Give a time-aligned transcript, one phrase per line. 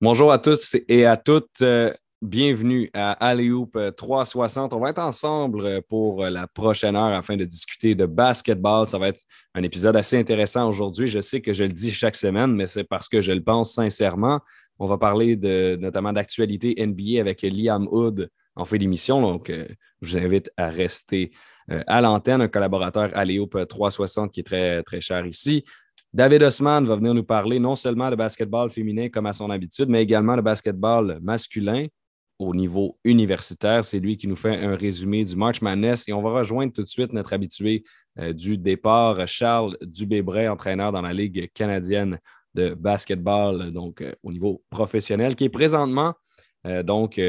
[0.00, 1.60] Bonjour à tous et à toutes.
[1.60, 4.72] Euh, bienvenue à Alley-Hoop 360.
[4.72, 8.86] On va être ensemble euh, pour euh, la prochaine heure afin de discuter de basketball.
[8.86, 9.20] Ça va être
[9.56, 11.08] un épisode assez intéressant aujourd'hui.
[11.08, 13.72] Je sais que je le dis chaque semaine, mais c'est parce que je le pense
[13.72, 14.38] sincèrement.
[14.78, 15.36] On va parler
[15.76, 19.20] notamment d'actualité NBA avec Liam Hood en fait d'émission.
[19.20, 19.66] Donc, je
[20.00, 21.32] vous invite à rester
[21.88, 25.64] à l'antenne, un collaborateur Alley-Hoop 360 qui est très, très cher ici.
[26.12, 29.88] David Osman va venir nous parler non seulement de basketball féminin comme à son habitude,
[29.88, 31.86] mais également de basketball masculin
[32.38, 33.84] au niveau universitaire.
[33.84, 36.82] C'est lui qui nous fait un résumé du March Madness et on va rejoindre tout
[36.82, 37.84] de suite notre habitué
[38.18, 42.18] euh, du départ, Charles Dubébray, entraîneur dans la Ligue canadienne
[42.54, 46.14] de basketball, donc euh, au niveau professionnel, qui est présentement
[46.66, 47.20] euh, donc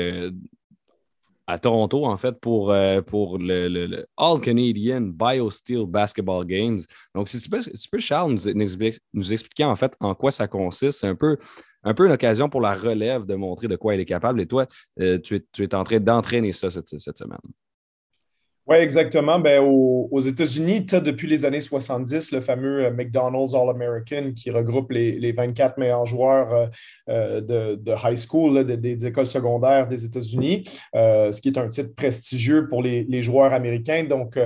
[1.49, 6.80] à Toronto, en fait, pour, euh, pour le, All Canadian BioSteel Basketball Games.
[7.16, 11.16] Donc, si tu peux, Charles, nous, expliquer en fait en quoi ça consiste, c'est un
[11.16, 11.38] peu,
[11.84, 14.41] un peu une occasion pour la relève de montrer de quoi elle est capable.
[14.41, 14.67] Et toi,
[14.99, 17.39] euh, tu, es, tu, es, en train d'entraîner ça cette semaine.
[18.70, 19.39] Oui, exactement.
[19.39, 25.31] Ben, aux, États-Unis, depuis les années 70 le fameux euh, McDonald's All-American qui regroupe les,
[25.31, 26.67] 24 meilleurs joueurs euh,
[27.09, 32.67] euh, de, high school, des écoles secondaires des États-Unis, ce qui est un titre prestigieux
[32.67, 34.03] pour les, joueurs américains.
[34.03, 34.38] Donc,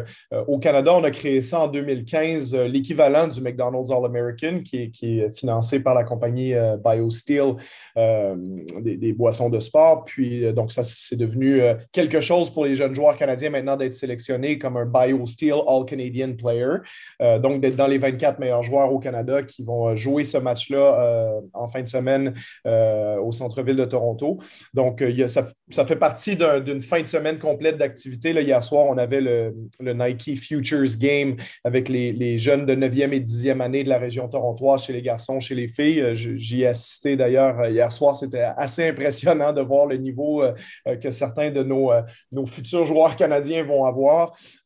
[0.48, 5.82] au Canada, on a créé ça en 2015, l'équivalent du McDonald's All-American qui est, financé
[5.82, 7.56] par la compagnie BioSteel
[7.96, 10.06] des, des, boissons de sport.
[10.06, 14.13] Puis, donc, ça, c'est devenu quelque chose pour les jeunes joueurs canadiens maintenant d'être sélectionnés
[14.60, 16.78] comme un BioSteel All-Canadian Player.
[17.22, 20.38] Euh, donc, d'être dans les 24 meilleurs joueurs au Canada qui vont euh, jouer ce
[20.38, 22.34] match-là euh, en fin de semaine
[22.66, 24.40] au centre-ville de Toronto.
[24.74, 28.32] Donc, ça, fait partie d'une fin de semaine complète d'activité.
[28.32, 33.62] Hier soir, on avait le, Nike Futures Game avec les, jeunes de 9e et 10e
[33.62, 36.04] année de la région torontoise chez les garçons, chez les filles.
[36.14, 38.16] J'y ai assisté d'ailleurs hier soir.
[38.16, 40.44] C'était assez impressionnant de voir le niveau
[41.02, 41.92] que certains de nos,
[42.32, 44.03] nos futurs joueurs canadiens vont avoir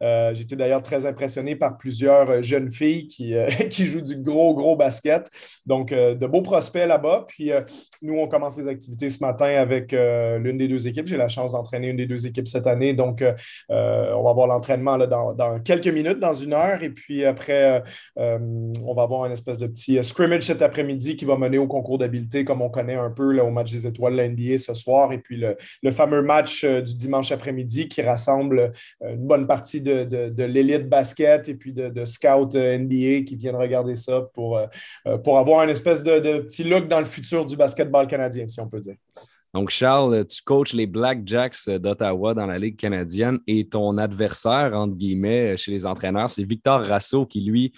[0.02, 4.18] euh, j'étais d'ailleurs très impressionné par plusieurs euh, jeunes filles qui, euh, qui jouent du
[4.18, 5.30] gros, gros basket.
[5.66, 7.26] Donc, de beaux prospects là-bas.
[7.28, 7.52] Puis,
[8.02, 11.08] nous, on commence les activités ce matin avec l'une des deux équipes.
[11.08, 12.94] J'ai la chance d'entraîner une des deux équipes cette année.
[12.94, 13.22] Donc,
[13.70, 16.82] on va avoir l'entraînement dans, dans, quelques minutes, dans une heure.
[16.84, 17.84] Et puis après,
[18.16, 21.98] on va avoir une espèce de petit scrimmage cet après-midi qui va mener au concours
[21.98, 24.74] d'habileté, comme on connaît un peu là, au match des étoiles de la NBA ce
[24.74, 25.12] soir.
[25.12, 30.44] Et puis, le, le fameux match du dimanche après-midi qui rassemble une bonne partie de,
[30.44, 34.66] l'élite basket et puis de, de scouts euh, NBA qui viennent regarder ça pour, euh,
[35.08, 38.60] euh, pour avoir une espèce de, petit look dans le futur du basketball canadien, si
[38.60, 38.96] on peut dire.
[39.54, 44.74] Donc, Charles, tu coaches les Black Jacks d'Ottawa dans la Ligue canadienne et ton adversaire,
[44.74, 47.74] entre guillemets, chez les entraîneurs, c'est Victor Rasso qui, lui,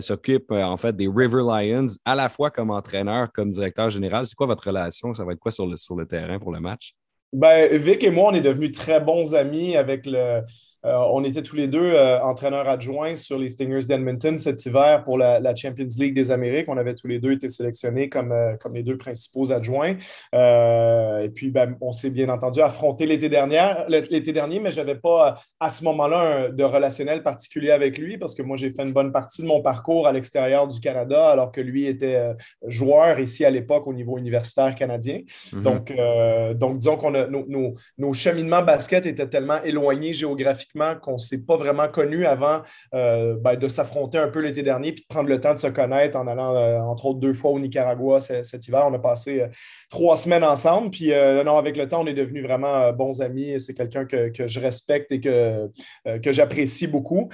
[0.00, 4.26] s'occupe en fait des River Lions, à la fois comme entraîneur, comme directeur général.
[4.26, 5.14] C'est quoi votre relation?
[5.14, 6.94] Ça va être quoi sur le, sur le terrain pour le match?
[7.32, 10.42] Ben, Vic et moi, on est devenus très bons amis avec le,
[10.84, 15.04] euh, on était tous les deux euh, entraîneurs adjoints sur les Stingers d'Edmonton cet hiver
[15.04, 16.68] pour la, Champions League des Amériques.
[16.68, 19.96] On avait tous les deux été sélectionnés comme, euh, comme les deux principaux adjoints.
[20.32, 25.70] et puis, ben, on s'est bien entendu affronté l'été dernier, mais je n'avais pas à
[25.70, 29.42] ce moment-là de relationnel particulier avec lui parce que moi, j'ai fait une bonne partie
[29.42, 32.18] de mon parcours à l'extérieur du Canada alors que lui était
[32.66, 35.20] joueur ici à l'époque au niveau universitaire canadien.
[35.52, 35.62] Mm-hmm.
[35.62, 35.94] donc,
[36.58, 40.71] donc, disons qu'on a nos, nos cheminements basket étaient tellement éloignés géographiquement
[41.02, 42.62] qu'on ne s'est pas vraiment connu avant
[42.94, 45.66] euh, ben, de s'affronter un peu l'été dernier puis de prendre le temps de se
[45.66, 48.84] connaître en allant, euh, entre autres, deux fois au Nicaragua cet hiver.
[48.88, 49.48] On a passé euh,
[49.90, 50.90] trois semaines ensemble.
[50.90, 51.10] Puis
[51.44, 53.60] non, avec le temps, on est devenus vraiment bons amis.
[53.60, 55.70] C'est quelqu'un que, je respecte et que,
[56.20, 57.28] que j'apprécie beaucoup.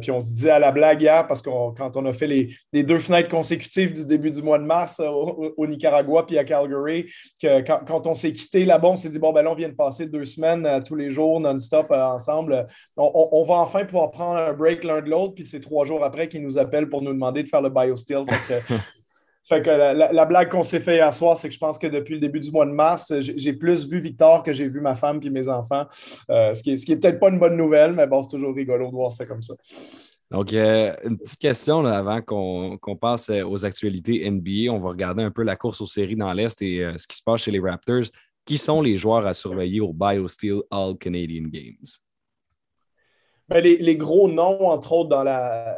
[0.00, 2.82] puis on se disait à la blague hier, parce que quand on a fait les,
[2.82, 7.06] deux fenêtres consécutives du début du mois de mars au, Nicaragua puis à Calgary,
[7.40, 9.74] que quand, on s'est quitté là-bas, on s'est dit, bon, ben là, on vient de
[9.74, 14.84] passer deux semaines tous les jours non-stop ensemble on, va enfin pouvoir prendre un break
[14.84, 17.48] l'un de l'autre, puis c'est trois jours après qu'ils nous appellent pour nous demander de
[17.48, 18.24] faire le BioSteel.
[19.42, 19.70] Fait que,
[20.12, 22.40] la, blague qu'on s'est fait hier soir, c'est que je pense que depuis le début
[22.40, 25.48] du mois de mars, j'ai plus vu Victor que j'ai vu ma femme puis mes
[25.48, 25.86] enfants.
[26.30, 28.92] Euh, ce qui est, peut-être pas une bonne nouvelle, mais bon, c'est toujours rigolo de
[28.92, 29.54] voir ça comme ça.
[30.30, 34.72] Donc, euh, une petite question avant qu'on passe euh, aux actualités NBA.
[34.72, 37.22] On va regarder un peu la course aux séries dans l'Est et ce qui se
[37.22, 38.04] passe chez les Raptors.
[38.46, 41.86] Qui sont les joueurs à surveiller au BioSteel All Canadian Games?
[43.50, 45.76] Ben, les, gros noms, entre autres, dans la,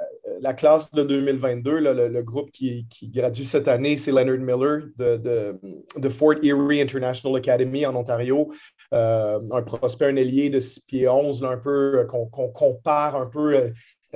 [0.55, 6.83] classe de 2022, le, groupe qui, gradue cette année, c'est Leonard Miller de, Fort Erie
[6.83, 8.51] International Academy en Ontario.
[8.93, 13.27] Euh, un prospect, un ailier de 6 pieds 11, un peu, euh, qu'on compare un
[13.27, 13.57] peu.
[13.57, 13.71] Euh,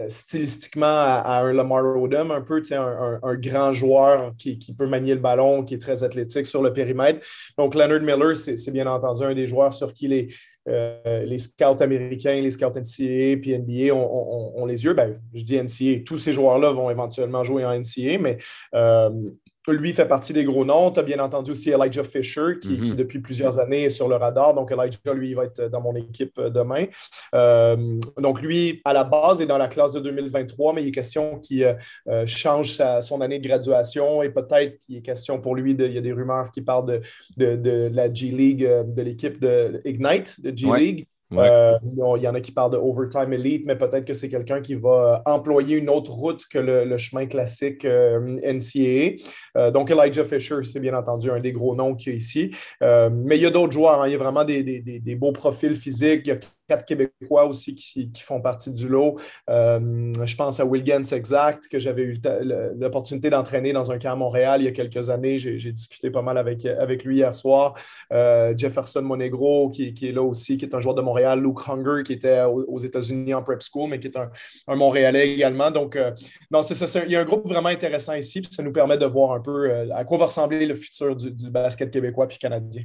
[0.09, 5.15] stylistiquement à, un Lamar Odom, un peu, un, un, grand joueur qui, qui, peut manier
[5.15, 7.27] le ballon, qui est très athlétique sur le périmètre.
[7.57, 10.29] Donc, Leonard Miller, c'est bien entendu un des joueurs sur qui les,
[10.69, 14.95] euh, les scouts américains, les scouts NCAA puis NBA ont, les yeux.
[14.95, 18.39] Ben, je dis NCAA, tous ces joueurs-là vont éventuellement jouer en NCAA, mais
[18.75, 19.11] euh,
[19.73, 20.91] lui fait partie des gros noms.
[20.91, 22.95] Tu as bien entendu aussi Elijah Fisher, qui, mhm.
[22.95, 24.55] depuis plusieurs années est sur le radar.
[24.55, 26.87] Donc, Elijah, lui, va être dans mon équipe euh, demain.
[27.35, 30.93] Euh, donc, lui, à la base, est dans la classe de 2023, mais il est
[30.93, 31.77] question qu'il
[32.09, 35.93] euh, change son année de graduation et peut-être il est question pour lui, de, il
[35.93, 37.01] y a des rumeurs qui parlent
[37.37, 41.79] de, de, la G League, de l'équipe de Ignite, de G Euh,
[42.17, 44.75] il y en a qui parlent de overtime elite, mais peut-être que c'est quelqu'un qui
[44.75, 49.17] va employer une autre route que le, chemin classique euh, NCAA.
[49.57, 52.51] Euh, donc, Elijah Fisher, c'est bien entendu un des gros noms qu'il y a ici.
[52.81, 54.03] mais il y a d'autres joueurs.
[54.03, 54.09] Hein.
[54.09, 56.31] Il y a vraiment des, des, beaux profils physiques.
[56.69, 59.17] Quatre Québécois aussi qui, font partie du lot.
[59.49, 62.17] Euh, je pense à Wilgens Exact, que j'avais eu
[62.77, 65.39] l'opportunité d'entraîner dans un camp à Montréal il y a quelques années.
[65.39, 67.75] J'ai discuté pas mal avec, avec lui hier soir.
[68.13, 71.41] Euh, Jefferson Monegro, qui, est là aussi, qui est un joueur de Montréal.
[71.41, 74.31] Luke Hunger, qui était aux, États-Unis en prep school, mais qui est un,
[74.75, 75.71] Montréalais également.
[75.71, 76.13] Donc, euh,
[76.51, 77.05] non, c'est ça.
[77.05, 78.43] Il y a un groupe vraiment intéressant ici.
[78.51, 81.51] ça nous permet de voir un peu à quoi va ressembler le futur du, du
[81.51, 82.83] basket québécois puis canadien.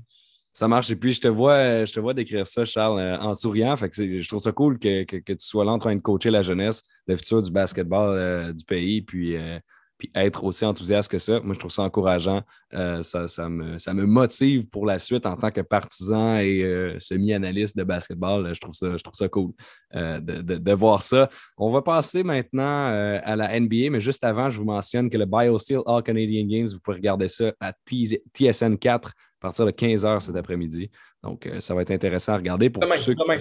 [0.53, 0.91] Ça marche.
[0.91, 3.75] Et puis, je te vois, je te vois décrire ça, Charles, euh, en souriant.
[3.75, 3.87] Que
[4.19, 7.15] je trouve ça cool que, tu sois là en train de coacher la jeunesse, le
[7.15, 9.59] futur du basketball euh, du pays, puis, euh,
[9.97, 11.39] puis être aussi enthousiaste que ça.
[11.39, 12.41] Moi, je trouve ça encourageant.
[12.71, 17.77] ça, ça, me, ça me motive pour la suite en tant que partisan et semi-analyste
[17.77, 18.53] de basketball.
[18.53, 19.51] Je trouve ça, je trouve ça cool
[19.93, 21.29] de, de, voir ça.
[21.55, 25.25] On va passer maintenant à la NBA, mais juste avant, je vous mentionne que le
[25.25, 30.05] BioSteel All Canadian Games, vous pouvez regarder ça à TSN 4 à partir de 15
[30.05, 30.89] h cet après-midi.
[31.23, 33.35] Donc, euh, ça va être intéressant à regarder pour demain, ceux demain.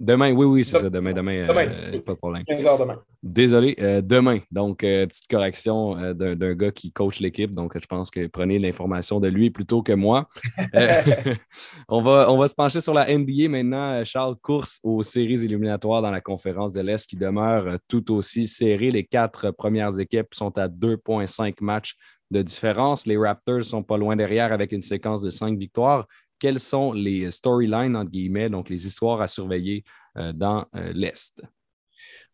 [0.00, 0.90] Demain, oui, oui, c'est ça.
[0.90, 2.42] Demain, demain, euh, pas de problème.
[2.44, 3.00] 15 h demain.
[3.22, 4.40] Désolé, euh, demain.
[4.50, 7.54] Donc, petite correction d'un gars qui coach l'équipe.
[7.54, 10.26] Donc, je pense que prenez l'information de lui plutôt que moi.
[11.88, 14.02] on, va, on va se pencher sur la NBA maintenant.
[14.04, 18.90] Charles, course aux séries éliminatoires dans la conférence de l'Est qui demeure tout aussi serrée.
[18.90, 21.96] Les quatre premières équipes sont à 2,5 matchs
[22.30, 23.06] de différence.
[23.06, 26.06] Les Raptors sont pas loin derrière avec une séquence de cinq victoires.
[26.38, 29.84] Quelles sont les storylines, entre guillemets, donc les histoires à surveiller
[30.18, 31.42] euh, dans euh, l'Est?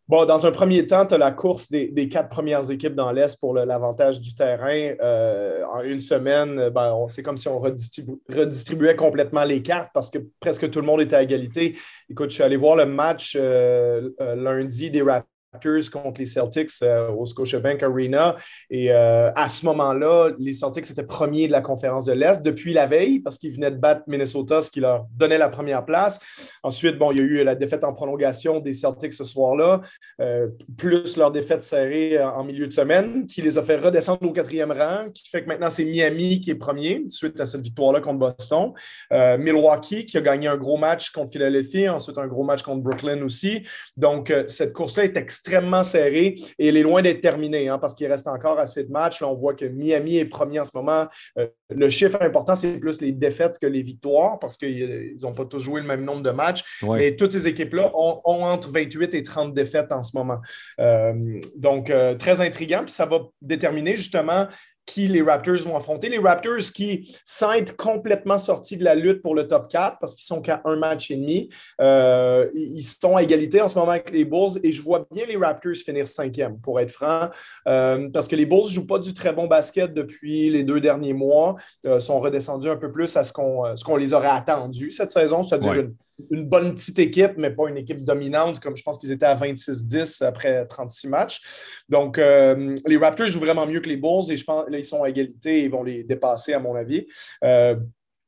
[0.09, 3.39] Bon, dans un premier temps, tu as la course des, quatre premières équipes dans l'Est
[3.39, 4.97] pour l'avantage du terrain.
[5.01, 10.19] Euh, en une semaine, ben, c'est comme si on redistribuait complètement les cartes parce que
[10.41, 11.79] presque tout le monde était à égalité.
[12.09, 17.27] Écoute, je suis allé voir le match lundi des Raptors contre les Celtics euh, au
[17.27, 18.37] Scotiabank Arena.
[18.71, 22.73] Et euh, à ce moment-là, les Celtics étaient premiers de la conférence de l'Est depuis
[22.73, 26.21] la veille parce qu'ils venaient de battre Minnesota, ce qui leur donnait la première place.
[26.63, 29.81] Ensuite, bon, il y a eu la défaite en prolongation des Celtics ce soir-là,
[30.21, 34.33] euh, plus leur défaite serrée en milieu de semaine, qui les a fait redescendre au
[34.33, 38.01] quatrième rang, qui fait que maintenant c'est Miami qui est premier suite à cette victoire-là
[38.01, 38.73] contre Boston.
[39.11, 43.23] Milwaukee qui a gagné un gros match contre Philadelphie, ensuite un gros match contre Brooklyn
[43.23, 43.63] aussi.
[43.97, 47.95] Donc, cette course-là est extrêmement extrêmement serré et il est loin d'être terminé hein, parce
[47.95, 49.21] qu'il reste encore assez de matchs.
[49.21, 51.07] Là, on voit que Miami est premier en ce moment.
[51.39, 55.45] Euh, le chiffre important, c'est plus les défaites que les victoires parce qu'ils n'ont pas
[55.45, 56.81] tous joué le même nombre de matchs.
[56.83, 60.41] Mais toutes ces équipes-là ont, entre 28 et 30 défaites en ce moment.
[60.81, 62.81] Euh, donc, euh, très intriguant.
[62.81, 64.47] Puis ça va déterminer justement
[64.91, 66.09] qui les Raptors vont affronter.
[66.09, 70.17] Les Raptors qui, sans être complètement sortis de la lutte pour le top 4, parce
[70.17, 71.49] qu'ils sont qu'à un match et demi,
[71.81, 75.27] euh, ils sont à égalité en ce moment avec les Bulls et je vois bien
[75.27, 77.29] les Raptors finir cinquième, pour être franc,
[77.69, 80.81] euh, parce que les Bulls ne jouent pas du très bon basket depuis les deux
[80.81, 81.55] derniers mois,
[81.87, 85.75] euh, sont redescendus un peu plus à ce qu'on les aurait attendus cette saison, c'est-à-dire
[85.75, 85.95] une
[86.31, 89.35] une bonne petite équipe, mais pas une équipe dominante, comme je pense qu'ils étaient à
[89.35, 91.41] 26-10 après 36 matchs.
[91.89, 95.03] Donc, euh, les Raptors jouent vraiment mieux que les Bulls et je pense qu'ils sont
[95.03, 97.07] à égalité et vont les dépasser, à mon avis.
[97.45, 97.77] Euh,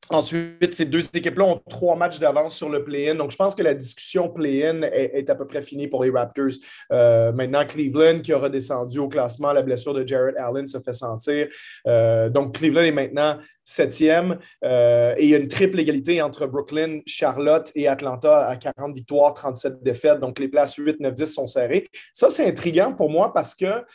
[0.09, 3.15] Ensuite, ces deux équipes-là ont trois matchs d'avance sur le play-in.
[3.15, 6.51] Donc, je pense que la discussion play-in est, à peu près finie pour les Raptors.
[6.91, 10.93] Euh, maintenant, Cleveland, qui a redescendu au classement, la blessure de Jared Allen se fait
[10.93, 11.47] sentir.
[11.87, 14.39] Euh, donc, Cleveland est maintenant septième.
[14.65, 18.93] Euh, et il y a une triple égalité entre Brooklyn, Charlotte et Atlanta à 40
[18.93, 20.19] victoires, 37 défaites.
[20.19, 21.87] Donc, les places 8, 9, 10 sont serrées.
[22.11, 23.85] Ça, c'est intriguant pour moi parce que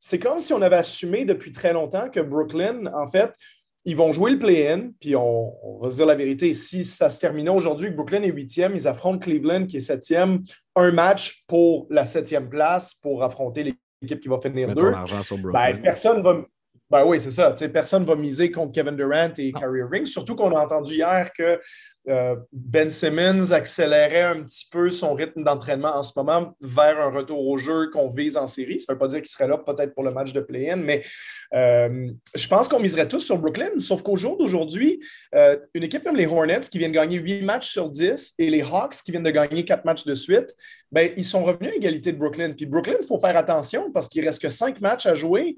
[0.00, 3.32] c'est comme si on avait assumé depuis très longtemps que Brooklyn, en fait,
[3.88, 6.52] ils vont jouer le play-in, puis on, va se dire la vérité.
[6.52, 10.42] Si ça se terminait aujourd'hui, que Brooklyn est huitième, ils affrontent Cleveland qui est septième.
[10.76, 14.92] Un match pour la septième place pour affronter l'équipe qui va finir deux.
[15.54, 16.36] Ben, personne va.
[16.90, 17.54] Ben oui, c'est ça.
[17.72, 21.30] personne ne va miser contre Kevin Durant et Kyrie Irving, surtout qu'on a entendu hier
[21.32, 21.58] que
[22.52, 27.46] ben Simmons accélérait un petit peu son rythme d'entraînement en ce moment vers un retour
[27.46, 28.80] au jeu qu'on vise en série.
[28.80, 31.02] Ça ne veut pas dire qu'il serait là peut-être pour le match de play-in, mais
[31.54, 35.00] euh, je pense qu'on miserait tous sur Brooklyn, sauf qu'au jour d'aujourd'hui,
[35.34, 38.62] euh, une équipe comme les Hornets qui viennent gagner 8 matchs sur 10 et les
[38.62, 40.54] Hawks qui viennent de gagner 4 matchs de suite,
[40.90, 42.52] ben, ils sont revenus à égalité de Brooklyn.
[42.52, 45.56] Puis Brooklyn, il faut faire attention parce qu'il reste que 5 matchs à jouer.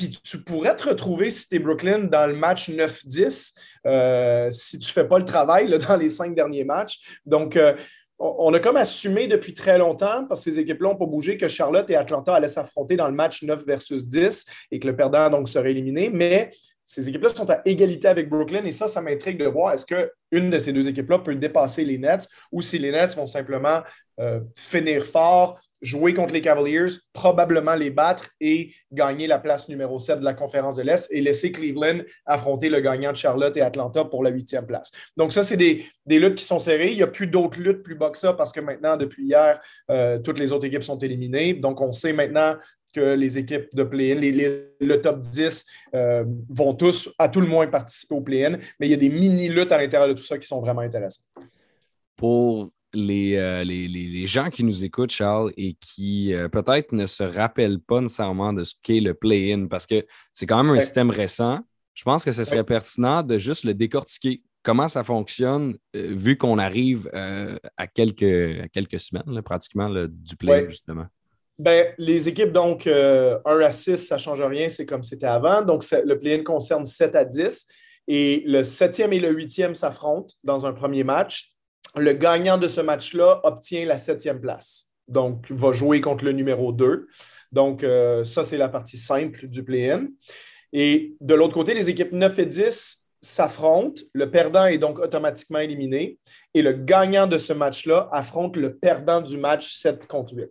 [0.00, 3.54] Puis tu pourrais te retrouver, si tu es Brooklyn, dans le match 9-10,
[3.86, 7.20] euh, si tu ne fais pas le travail dans les cinq derniers matchs.
[7.26, 7.76] Donc, euh,
[8.18, 11.48] on a comme assumé depuis très longtemps, parce que ces équipes-là n'ont pas bougé, que
[11.48, 15.28] Charlotte et Atlanta allaient s'affronter dans le match 9 versus 10 et que le perdant
[15.28, 16.08] donc serait éliminé.
[16.08, 16.48] Mais
[16.82, 20.48] ces équipes-là sont à égalité avec Brooklyn et ça, ça m'intrigue de voir est-ce qu'une
[20.48, 23.82] de ces deux équipes-là peut dépasser les Nets ou si les Nets vont simplement
[24.18, 29.98] euh, finir fort, jouer contre les Cavaliers, probablement les battre et gagner la place numéro
[29.98, 33.62] 7 de la conférence de l'Est et laisser Cleveland affronter le gagnant de Charlotte et
[33.62, 34.90] Atlanta pour la huitième place.
[35.16, 36.90] Donc, ça, c'est des, luttes qui sont serrées.
[36.90, 39.60] Il n'y a plus d'autres luttes plus bas que ça parce que maintenant, depuis hier,
[39.90, 41.54] euh, toutes les autres équipes sont éliminées.
[41.54, 42.56] Donc, on sait maintenant
[42.92, 44.20] que les équipes de play-in,
[44.80, 48.58] le top 10 euh, vont tous, à tout le moins, participer au play-in.
[48.78, 51.26] Mais il y a des mini-luttes à l'intérieur de tout ça qui sont vraiment intéressantes.
[52.16, 57.22] Pour euh, les, les, gens qui nous écoutent, Charles, et qui euh, peut-être ne se
[57.22, 60.04] rappellent pas nécessairement de ce qu'est le play-in, parce que
[60.34, 61.60] c'est quand même un système récent,
[61.94, 64.42] je pense que ce serait pertinent de juste le décortiquer.
[64.62, 71.06] Comment ça fonctionne, euh, vu qu'on arrive à, quelques, quelques semaines, pratiquement, du play-in, justement?
[71.58, 75.62] Ben, les équipes, donc, 1 à 6, ça ne change rien, c'est comme c'était avant.
[75.62, 77.66] Donc, le play-in concerne 7 à 10.
[78.08, 81.54] Et le septième et le huitième s'affrontent dans un premier match
[81.96, 84.90] le gagnant de ce match-là obtient la septième place.
[85.08, 87.08] Donc, va jouer contre le numéro 2.
[87.52, 90.06] Donc, euh, ça, c'est la partie simple du play-in.
[90.72, 94.02] Et de l'autre côté, les équipes 9 et 10 s'affrontent.
[94.12, 96.18] Le perdant est donc automatiquement éliminé.
[96.54, 100.48] Et le gagnant de ce match-là affronte le perdant du match 7 contre 8.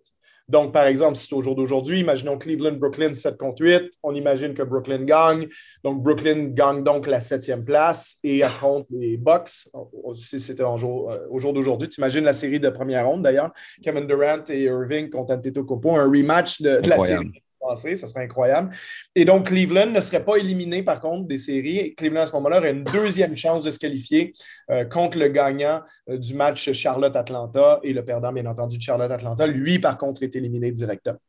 [0.49, 4.55] Donc, par exemple, si c'est au jour d'aujourd'hui, imaginons Cleveland-Brooklyn 7 contre 8, on imagine
[4.55, 5.47] que Brooklyn gagne.
[5.83, 9.69] Donc, Brooklyn gagne donc la septième place et affronte les Bucks.
[10.15, 13.51] Si c'était euh, au jour d'aujourd'hui, tu imagines la série de première ronde d'ailleurs.
[13.83, 17.43] Kevin Durant et Irving contre Antetokounmpo, un rematch de la série
[17.75, 18.75] ça serait incroyable.
[19.15, 21.93] Et donc, Cleveland ne serait pas éliminé, par contre, des séries.
[21.95, 24.33] Cleveland, à ce moment-là, aurait une deuxième chance de se qualifier
[24.69, 29.47] euh, contre le gagnant euh, du match Charlotte-Atlanta et le perdant, bien entendu, de Charlotte-Atlanta.
[29.47, 31.19] Lui, par contre, est éliminé directement.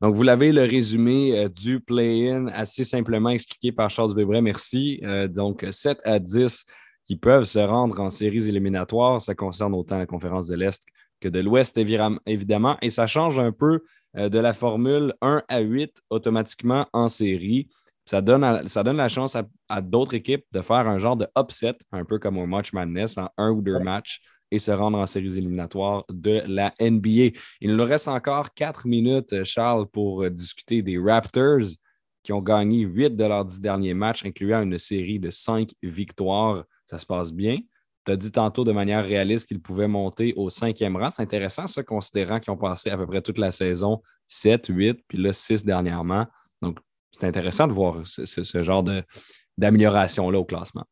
[0.00, 4.42] Donc, vous l'avez le résumé euh, du play-in assez simplement expliqué par Charles Bébret.
[4.42, 5.00] Merci.
[5.28, 6.66] donc, 7 à 10
[7.04, 9.20] qui peuvent se rendre en séries éliminatoires.
[9.20, 10.82] Ça concerne autant la conférence de l'Est
[11.20, 11.78] que de l'Ouest,
[12.26, 12.76] évidemment.
[12.82, 13.80] Et ça change un peu
[14.14, 17.68] de la formule 1 à 8 automatiquement en série.
[18.06, 19.36] Ça donne, ça donne la chance
[19.68, 23.16] à, d'autres équipes de faire un genre de upset, un peu comme au Match Madness,
[23.16, 27.36] en un ou deux matchs et se rendre en séries éliminatoires de la NBA.
[27.60, 31.66] Il nous reste encore quatre minutes, Charles, pour discuter des Raptors
[32.22, 36.64] qui ont gagné huit de leurs dix derniers matchs, incluant une série de cinq victoires.
[36.86, 37.58] Ça se passe bien.
[38.06, 41.10] Tu as dit tantôt de manière réaliste qu'ils pouvaient monter au cinquième rang.
[41.10, 45.00] C'est intéressant, ça, considérant qu'ils ont passé à peu près toute la saison 7, 8,
[45.08, 46.26] puis là 6 dernièrement.
[46.60, 46.78] Donc,
[47.10, 48.84] c'est intéressant de voir ce, genre
[49.56, 50.84] d'amélioration-là au classement.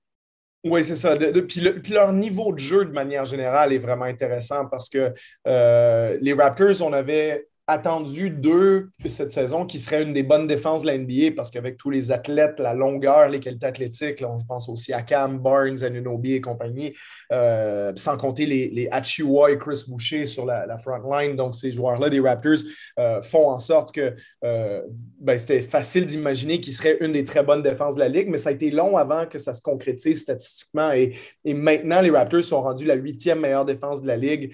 [0.64, 1.16] Oui, c'est ça.
[1.16, 5.12] puis, leur niveau de jeu, de manière générale, est vraiment intéressant parce que
[5.49, 10.83] euh, les Raptors, on avait attendu d'eux cette saison qui serait une des bonnes défenses
[10.83, 14.69] de la NBA parce qu'avec tous les athlètes, la longueur, les qualités athlétiques, je pense
[14.69, 16.92] aussi à Cam, Barnes, Anunobi et compagnie,
[17.33, 21.37] euh, sans compter les, les et Chris Boucher sur la, front line.
[21.37, 22.59] Donc, ces joueurs-là des Raptors
[22.99, 24.14] euh, font en sorte que
[24.45, 24.83] euh,
[25.21, 28.38] ben, c'était facile d'imaginer qu'ils seraient une des très bonnes défenses de la Ligue, mais
[28.38, 30.92] ça a été long avant que ça se concrétise statistiquement.
[30.92, 31.14] Et,
[31.45, 34.52] et maintenant, les Raptors sont rendus la huitième meilleure défense de la Ligue,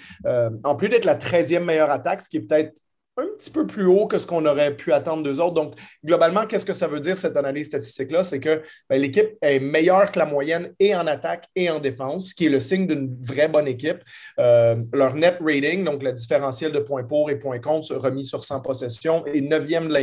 [0.64, 2.82] en plus d'être la treizième meilleure attaque, ce qui est peut-être
[3.18, 5.54] un petit peu plus haut que ce qu'on aurait pu attendre d'eux autres.
[5.54, 8.22] Donc, globalement, qu'est-ce que ça veut dire, cette analyse statistique-là?
[8.22, 12.28] C'est que ben, l'équipe est meilleure que la moyenne et en attaque et en défense,
[12.30, 13.98] ce qui est le signe d'une vraie bonne équipe.
[14.38, 18.44] Euh, leur net rating, donc la différentiel de points pour et points contre, remis sur
[18.44, 19.98] 100 possessions, est neuvième de la.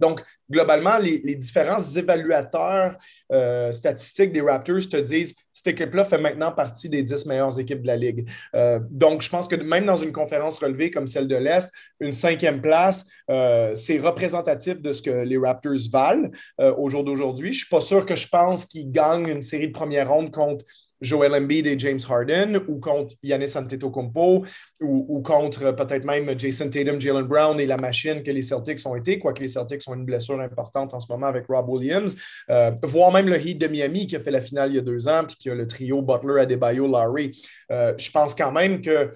[0.00, 2.96] Donc, globalement, les, différents évaluateurs
[3.32, 7.80] euh, statistiques des Raptors te disent cette équipe-là fait maintenant partie des 10 meilleures équipes
[7.80, 8.28] de la Ligue.
[8.54, 12.12] Euh, donc, je pense que même dans une conférence relevée comme celle de l'Est, une
[12.12, 17.52] cinquième place, euh, c'est représentatif de ce que les Raptors valent au jour d'aujourd'hui.
[17.52, 20.30] Je ne suis pas sûr que je pense qu'ils gagnent une série de première ronde
[20.30, 20.64] contre
[21.04, 24.44] Joel Embiid et James Harden ou contre Yannis Antetokounmpo
[24.80, 28.80] ou, ou contre peut-être même Jason Tatum, Jalen Brown et la machine que les Celtics
[28.86, 32.16] ont été, quoique les Celtics ont une blessure importante en ce moment avec Rob Williams,
[32.50, 34.82] euh, voire même le Heat de Miami qui a fait la finale il y a
[34.82, 37.32] deux ans, puis qui a le trio Butler, Adebayo, Larry.
[37.70, 39.10] Euh, je pense quand même que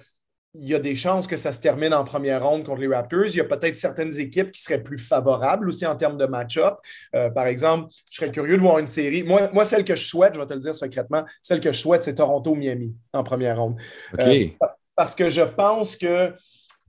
[0.55, 3.27] il y a des chances que ça se termine en première ronde contre les Raptors.
[3.27, 6.75] Il y a peut-être certaines équipes qui seraient plus favorables aussi en termes de match-up.
[7.15, 9.23] Euh, par exemple, je serais curieux de voir une série.
[9.23, 11.79] Moi, moi, celle que je souhaite, je vais te le dire secrètement, celle que je
[11.79, 13.79] souhaite, c'est Toronto-Miami en première ronde.
[14.19, 14.47] Euh,
[14.95, 16.33] parce que je pense que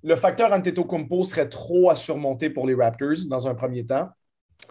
[0.03, 4.09] le facteur Antetokounmpo serait trop à surmonter pour les Raptors dans un premier temps.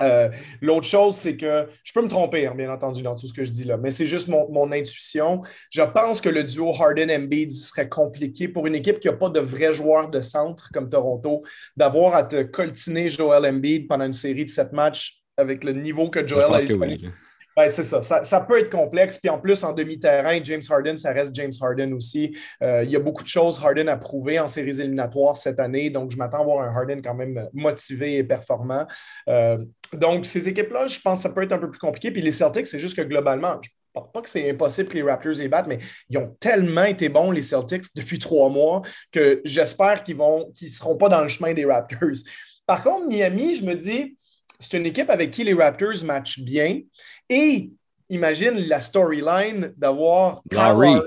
[0.01, 0.29] Euh,
[0.61, 3.43] l'autre chose, c'est que je peux me tromper, hein, bien entendu, dans tout ce que
[3.43, 5.41] je dis là, mais c'est juste mon, intuition.
[5.71, 9.39] Je pense que le duo Harden-Embiid serait compliqué pour une équipe qui n'a pas de
[9.39, 11.43] vrais joueurs de centre comme Toronto,
[11.75, 16.09] d'avoir à te coltiner Joel Embiid pendant une série de sept matchs avec le niveau
[16.09, 16.59] que Joel a
[17.59, 18.01] ben, c'est ça.
[18.01, 18.39] ça.
[18.41, 19.19] peut être complexe.
[19.19, 22.35] Puis en plus, en demi-terrain, James Harden, ça reste James Harden aussi.
[22.63, 25.89] Euh, il y a beaucoup de choses Harden a prouvé en séries éliminatoires cette année.
[25.89, 28.85] Donc, je m'attends à voir un Harden quand même motivé et performant.
[29.27, 29.57] Euh,
[29.93, 32.11] donc, ces équipes-là, je pense que ça peut être un peu plus compliqué.
[32.11, 33.69] Puis les Celtics, c'est juste que globalement, je
[34.13, 37.31] pas que c'est impossible que les Raptors les battent, mais ils ont tellement été bons,
[37.31, 41.65] les Celtics, depuis trois mois, que j'espère qu'ils ne seront pas dans le chemin des
[41.65, 42.23] Raptors.
[42.65, 44.15] Par contre, Miami, je me dis,
[44.59, 46.81] c'est une équipe avec qui les Raptors matchent bien.
[47.29, 47.71] Et
[48.09, 51.01] imagine la storyline d'avoir Kyle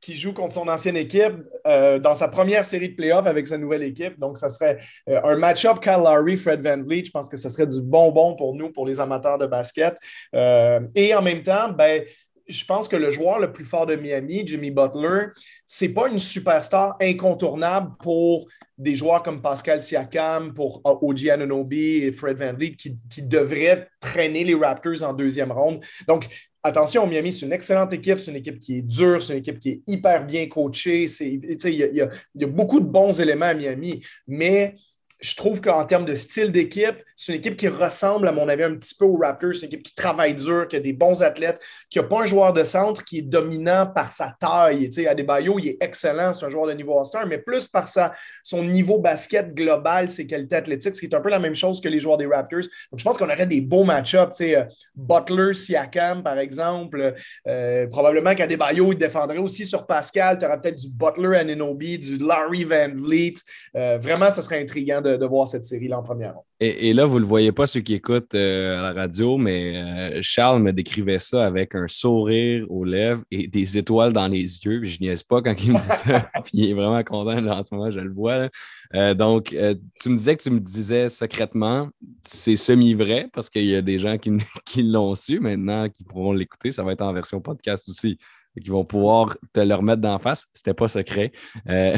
[0.00, 1.34] qui joue contre son ancienne équipe
[1.66, 4.18] euh, dans sa première série de playoffs avec sa nouvelle équipe.
[4.18, 7.04] Donc, ça serait euh, un match-up Kyle Lowry, Fred Van Vliet.
[7.04, 9.96] Je pense que ce serait du bonbon pour nous, pour les amateurs de basket.
[10.34, 12.02] Euh, et en même temps, ben,
[12.50, 15.26] je pense que le joueur le plus fort de Miami, Jimmy Butler,
[15.64, 22.12] c'est pas une superstar incontournable pour des joueurs comme Pascal Siakam, pour OG Anunoby et
[22.12, 25.84] Fred Van Vliet qui, devraient traîner les Raptors en deuxième ronde.
[26.08, 26.26] Donc,
[26.62, 29.60] attention, Miami, c'est une excellente équipe, c'est une équipe qui est dure, c'est une équipe
[29.60, 31.04] qui est hyper bien coachée.
[31.20, 34.74] Il y, a beaucoup de bons éléments à Miami, mais
[35.20, 38.62] je trouve qu'en termes de style d'équipe, c'est une équipe qui ressemble, à mon avis,
[38.62, 39.54] un petit peu aux Raptors.
[39.54, 41.60] C'est une équipe qui travaille dur, qui a des bons athlètes,
[41.90, 44.88] qui n'a pas un joueur de centre qui est dominant par sa taille.
[44.88, 47.86] Tu sais, Adebayo, il est excellent, c'est un joueur de niveau All-Star, mais plus par
[47.86, 51.54] sa, son niveau basket global, ses qualités athlétiques, ce qui est un peu la même
[51.54, 52.60] chose que les joueurs des Raptors.
[52.90, 54.38] Donc, je pense qu'on aurait des beaux match-ups.
[54.38, 57.14] Tu sais, euh, Butler, Siakam, par exemple.
[57.46, 60.38] Euh, probablement qu'Adebayo, il défendrait aussi sur Pascal.
[60.38, 63.34] Tu aurais peut-être du Butler Ananobi, du Larry Van Vliet.
[63.76, 67.16] Euh, vraiment, ce serait intriguant de de, voir cette série-là en première Et, là, vous
[67.16, 70.72] ne le voyez pas, ceux qui écoutent euh, à la radio, mais euh, Charles me
[70.72, 74.84] décrivait ça avec un sourire aux lèvres et des étoiles dans les yeux.
[74.84, 76.28] je je niaise pas quand il me dit ça.
[76.52, 78.48] il est vraiment content en ce moment, je le vois.
[78.94, 79.56] Euh, donc,
[80.00, 81.88] tu me disais que tu me disais secrètement,
[82.22, 84.30] c'est semi-vrai parce qu'il y a des gens qui,
[84.66, 86.70] qui l'ont su maintenant, qui pourront l'écouter.
[86.70, 88.18] Ça va être en version podcast aussi
[88.58, 90.46] qui vont pouvoir te le remettre d'en face.
[90.52, 91.32] C'était pas secret.
[91.68, 91.96] Euh,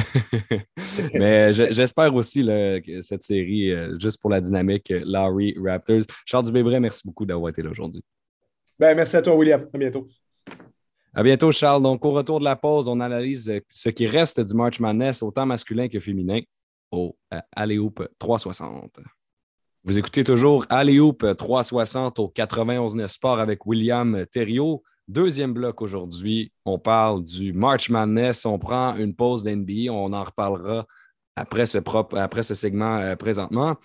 [1.14, 6.02] mais j'espère aussi que cette série, euh, juste pour la dynamique, euh, Larry Raptors.
[6.26, 8.04] Charles Dubébret, merci beaucoup d'avoir été là aujourd'hui.
[8.78, 9.66] Ben, merci à toi, William.
[9.72, 10.08] À bientôt.
[11.14, 11.82] À bientôt, Charles.
[11.82, 15.46] Donc, au retour de la pause, on analyse ce qui reste du March Madness, autant
[15.46, 16.40] masculin que féminin,
[16.90, 17.16] au
[17.54, 19.00] Aléoupe 360.
[19.84, 24.82] Vous écoutez toujours Aléoupe 360 au 91 Sport avec William Thériault.
[25.08, 28.46] Deuxième bloc aujourd'hui, on parle du March Madness.
[28.46, 29.90] On prend une pause d'NBA.
[29.90, 30.86] On en reparlera
[31.36, 31.78] après ce,
[32.16, 33.76] après ce segment euh, présentement.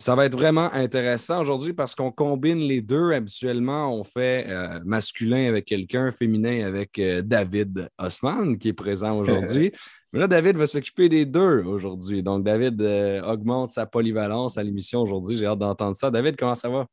[0.00, 3.10] Ça va être vraiment intéressant aujourd'hui parce qu'on combine les deux.
[3.12, 9.18] Habituellement, on fait euh, masculin avec quelqu'un, féminin avec euh, David Osman qui est présent
[9.18, 9.72] aujourd'hui.
[10.12, 12.22] Mais là, David va s'occuper des deux aujourd'hui.
[12.22, 12.80] Donc, David
[13.26, 15.36] augmente sa polyvalence à l'émission aujourd'hui.
[15.36, 16.12] J'ai hâte d'entendre ça.
[16.12, 16.86] David, comment ça va?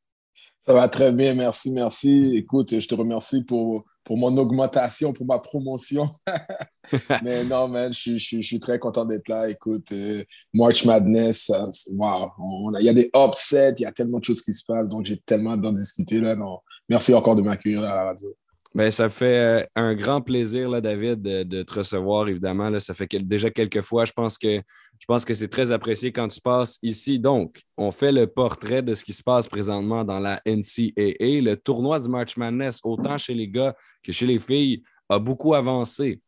[0.61, 2.31] Ça va très bien, merci, merci.
[2.35, 6.09] Écoute, je te remercie pour, pour mon augmentation, pour ma promotion.
[7.23, 9.47] Mais non, man, je, suis très content d'être là.
[9.49, 11.51] Écoute, euh, March Madness,
[11.89, 12.31] wow,
[12.79, 15.05] il y a des upsets, il y a tellement de choses qui se passent, donc
[15.05, 16.35] j'ai tellement d'en discuter là.
[16.35, 16.59] Non.
[16.89, 18.35] Merci encore de m'accueillir à la radio.
[18.75, 22.77] Bien, ça fait euh, un grand plaisir, là, David, de, te recevoir, évidemment.
[22.79, 24.03] Ça fait déjà quelques fois.
[24.03, 24.57] Je pense que,
[24.99, 27.17] je pense que c'est très apprécié quand tu passes ici.
[27.17, 31.39] Donc, on fait le portrait de ce qui se passe présentement dans la NCAA.
[31.41, 35.53] Le tournoi du March Madness, autant chez les gars que chez les filles, a beaucoup
[35.53, 36.19] avancé.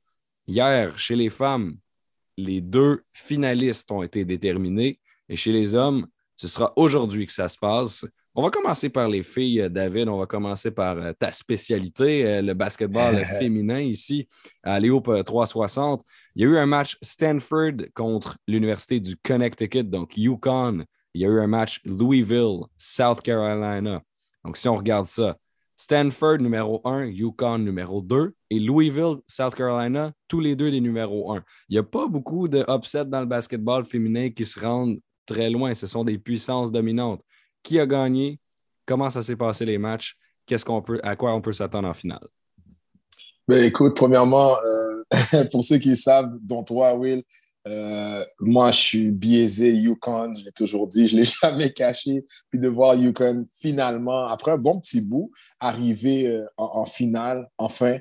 [0.47, 1.75] Hier, chez les femmes,
[2.37, 5.01] les deux finalistes ont été déterminés.
[5.27, 6.07] Et chez les hommes,
[6.37, 8.05] ce sera aujourd'hui que ça se passe.
[8.39, 10.07] On va commencer par les filles, euh, David.
[10.09, 14.27] On va commencer par euh, ta spécialité, euh, le basketball féminin ici
[14.61, 16.03] à Léop 360.
[16.35, 20.85] Il y a eu un match Stanford contre l'Université du Connecticut, donc Yukon.
[21.15, 24.03] Il y a eu un match Louisville, South Carolina.
[24.45, 25.35] Donc, si on regarde ça,
[25.75, 31.33] Stanford numéro 1, Yukon numéro 2 et Louisville, South Carolina, tous les deux des numéros
[31.33, 31.43] 1.
[31.69, 35.49] Il n'y a pas beaucoup de upsets dans le basketball féminin qui se rendent très
[35.49, 35.73] loin.
[35.73, 37.23] Ce sont des puissances dominantes.
[37.67, 38.39] Qui a gagné?
[38.85, 40.15] Comment ça s'est passé les matchs?
[40.45, 42.25] Qu'est-ce qu'on peut, à quoi on peut s'attendre en finale?
[43.45, 47.23] Ben, écoute, premièrement, euh, pour ceux qui savent, dont toi, Will,
[47.67, 52.23] euh, moi, je suis biaisé Yukon, je l'ai toujours dit, je ne l'ai jamais caché.
[52.49, 57.97] Puis de voir Yukon finalement, après un bon petit bout, arriver euh, en, finale, enfin.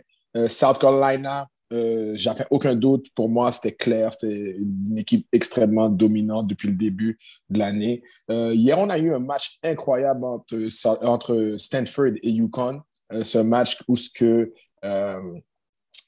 [0.48, 3.08] South Carolina, j'avais aucun doute.
[3.14, 4.12] Pour moi, c'était clair.
[4.12, 7.18] C'était une équipe extrêmement dominante depuis le début
[7.50, 8.02] de l'année.
[8.28, 12.80] hier, on a eu un match incroyable entre, Stanford et Yukon.
[13.22, 14.52] C'est un match où ce que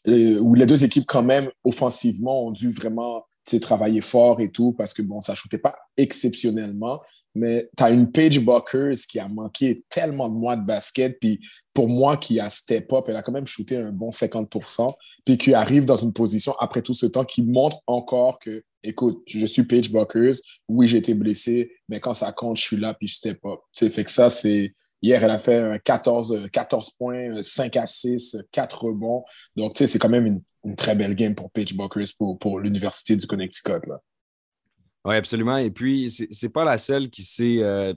[0.07, 4.73] euh, où les deux équipes, quand même, offensivement, ont dû vraiment travailler fort et tout,
[4.73, 7.01] parce que, bon, ça shootait pas exceptionnellement,
[7.35, 11.41] mais tu as une Paige Buckers qui a manqué tellement de mois de basket, puis
[11.73, 14.93] pour moi, qui a step up, elle a quand même shooté un bon 50%
[15.25, 19.23] puis qui arrive dans une position, après tout ce temps, qui montre encore que, écoute,
[19.27, 20.37] je suis Paige Buckers,
[20.69, 23.61] oui, été blessé, mais quand ça compte, je suis là, puis je step up.
[23.75, 28.85] fait que ça, c'est Hier, elle a fait 14, 14 points, 5 à 6, 4
[28.87, 29.25] rebonds.
[29.55, 32.39] Donc, tu sais, c'est quand même une, une, très belle game pour Paige Buckers pour,
[32.39, 33.87] pour l'Université du Connecticut.
[33.87, 34.01] Là.
[35.05, 35.57] Oui, absolument.
[35.57, 37.95] Et puis, ce n'est pas la seule qui s'est euh,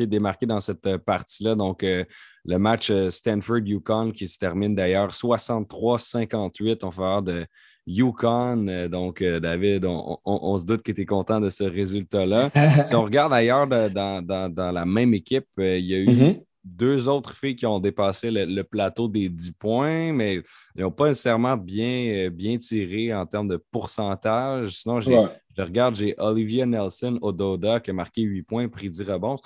[0.00, 1.54] démarquée dans cette euh, partie-là.
[1.54, 2.04] Donc, euh,
[2.44, 7.46] le match Stanford-Yukon qui se termine d'ailleurs 63-58 en faveur de
[7.86, 8.88] Yukon.
[8.90, 12.50] Donc, euh, David, on, se doute que tu es content de ce résultat-là.
[12.84, 16.42] si on regarde ailleurs dans, la même équipe, il y a eu mm-hmm.
[16.64, 20.42] Deux autres filles qui ont dépassé le, plateau des 10 points, mais
[20.74, 24.78] ils n'ont pas nécessairement bien, bien tiré en termes de pourcentage.
[24.80, 29.36] Sinon, je regarde, j'ai Olivia Nelson Ododa qui a marqué 8 points, pris 10 rebonds.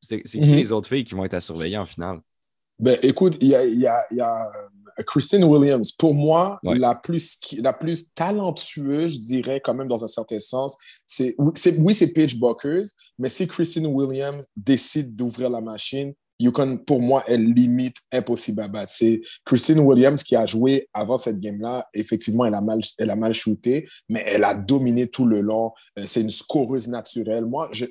[0.00, 0.56] C'est qui mm-hmm.
[0.56, 2.20] les autres filles qui vont être à surveiller en finale?
[2.78, 4.50] Ben, écoute, il y a, y, a, y a,
[5.06, 5.92] Christine Williams.
[5.92, 10.76] Pour moi, la, plus, la plus talentueuse, je dirais, quand même, dans un certain sens,
[11.06, 12.84] c'est oui, c'est Paige Buckers,
[13.18, 18.68] mais si Christine Williams décide d'ouvrir la machine, Yukon, pour moi, est limite impossible à
[18.68, 18.92] battre.
[18.92, 21.86] C'est Christine Williams qui a joué avant cette game-là.
[21.92, 25.72] Effectivement, elle a, mal, elle a mal shooté, mais elle a dominé tout le long.
[25.98, 27.44] Euh, c'est une scoreuse naturelle.
[27.44, 27.84] Moi, je,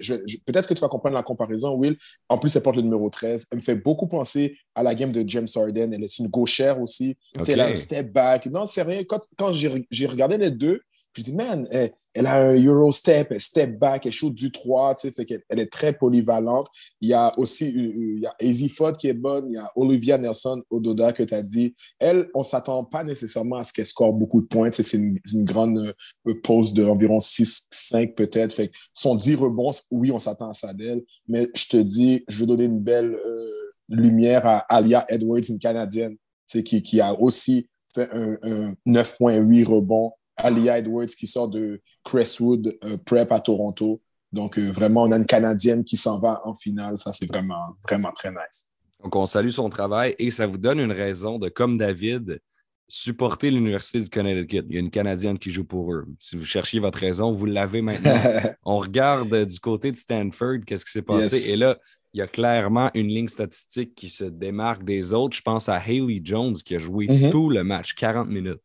[0.45, 1.95] peut-être que tu vas comprendre la comparaison, Will.
[2.27, 3.45] En plus, elle porte le numéro 13.
[3.51, 5.93] Elle me fait beaucoup penser à la game de James Harden.
[5.93, 7.15] Elle est une gauchère aussi.
[7.47, 8.47] Elle a un step back.
[8.47, 9.03] Non, c'est rien.
[9.03, 10.81] Quand, quand j'ai regardé les deux,
[11.13, 14.51] je dis, man, elle, elle, a un Euro step, elle step back, elle shoot du
[14.51, 16.67] 3, tu sais, fait qu'elle elle est très polyvalente.
[17.01, 19.71] Il y a aussi il y a Easy Ford qui est bonne, il y a
[19.75, 21.75] Olivia Nelson Ododa que tu as dit.
[21.99, 24.69] Elle, on ne s'attend pas nécessairement à ce qu'elle score beaucoup de points.
[24.69, 25.93] Tu sais, c'est une, grande
[26.27, 28.53] euh, pause d'environ 6-5 peut-être.
[28.53, 31.03] Fait que son 10 rebonds, oui, on s'attend à ça d'elle.
[31.27, 35.59] Mais je te dis, je veux donner une belle euh, lumière à Alia Edwards, une
[35.59, 36.13] Canadienne,
[36.47, 41.47] tu sais, qui, qui a aussi fait un, un 9.8 rebonds Ali Edwards qui sort
[41.47, 44.01] de Crestwood euh, Prep à Toronto.
[44.31, 46.97] Donc, euh, vraiment, on a une Canadienne qui s'en va en finale.
[46.97, 48.67] Ça, c'est vraiment, vraiment très nice.
[49.03, 52.39] Donc, on salue son travail et ça vous donne une raison de, comme David,
[52.87, 54.65] supporter l'Université du Connecticut.
[54.67, 56.05] Il y a une Canadienne qui joue pour eux.
[56.19, 58.15] Si vous cherchiez votre raison, vous l'avez maintenant.
[58.65, 61.51] on regarde du côté de Stanford, qu'est-ce qui s'est passé?
[61.51, 61.77] Et là,
[62.13, 65.37] il y a clairement une ligne statistique qui se démarque des autres.
[65.37, 67.29] Je pense à Haley Jones qui a joué mm-hmm.
[67.29, 68.61] tout le match, 40 minutes.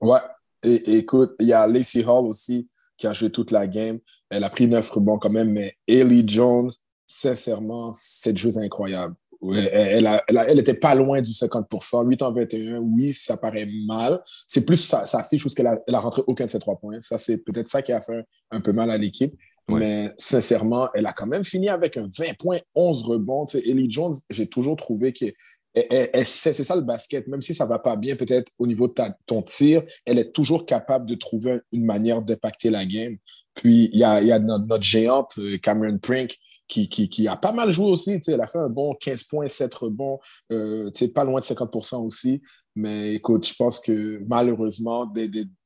[0.00, 0.20] Ouais,
[0.64, 3.98] et, écoute, il y a Lacey Hall aussi qui a joué toute la game.
[4.30, 6.70] Elle a pris neuf rebonds quand même, mais Ellie Jones,
[7.06, 9.14] sincèrement, cette joueuse incroyable.
[9.52, 12.78] Elle, elle, était pas loin du 50%, 8 en 21.
[12.78, 14.22] Oui, ça paraît mal.
[14.46, 17.00] C'est plus sa, fiche parce qu'elle a, elle a rentré aucun de ses trois points.
[17.00, 19.34] Ça, c'est peut-être ça qui a fait un, peu mal à l'équipe.
[19.68, 23.46] Mais sincèrement, elle a quand même fini avec un 20 points, 11 rebonds.
[23.54, 25.32] Ellie Jones, j'ai toujours trouvé qu'elle
[25.74, 27.26] c'est ça le basket.
[27.26, 28.94] Même si ça ne va pas bien, peut-être au niveau de
[29.26, 33.16] ton tir, elle est toujours capable de trouver une manière d'impacter la game.
[33.54, 37.70] Puis, il y a, notre, géante, euh, Cameron Prink, qui, qui, qui, a pas mal
[37.70, 38.18] joué aussi.
[38.26, 40.18] Elle a fait un bon 15 points, 7 rebonds,
[40.52, 42.42] euh, pas loin de 50% aussi.
[42.76, 45.12] Mais écoute, je pense que malheureusement,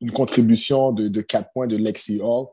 [0.01, 2.49] une contribution de, de 4 points de Lexi Hall,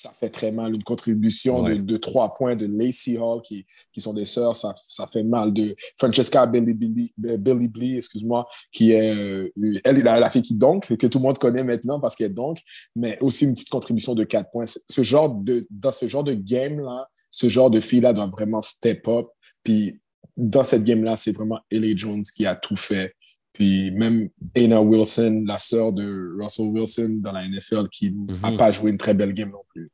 [0.00, 0.74] ça fait très mal.
[0.74, 5.06] Une contribution de, trois points de Lacey Hall, qui, qui sont des sœurs, ça, ça
[5.06, 5.52] fait mal.
[5.52, 9.50] De Francesca Billy, Billy, Billy Blee, excuse-moi, qui est euh,
[9.84, 12.58] elle, la, la fille qui donc, que tout le monde connaît maintenant parce qu'elle donc,
[12.94, 14.66] mais aussi une petite contribution de quatre points.
[14.66, 19.06] Ce genre de, dans ce genre de game-là, ce genre de fille-là doit vraiment step
[19.08, 19.26] up.
[19.62, 20.00] Puis
[20.36, 23.14] dans cette game-là, c'est vraiment Ellie Jones qui a tout fait.
[23.56, 28.56] Puis même Anna Wilson, la sœur de Russell Wilson dans la NFL, qui n'a mhm.
[28.58, 29.90] pas joué une très belle game non plus.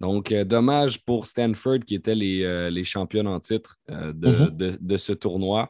[0.00, 4.78] Donc, euh, dommage pour Stanford qui étaient les, euh, les champions en titre euh, mm-hmm.
[4.80, 5.68] de, ce tournoi.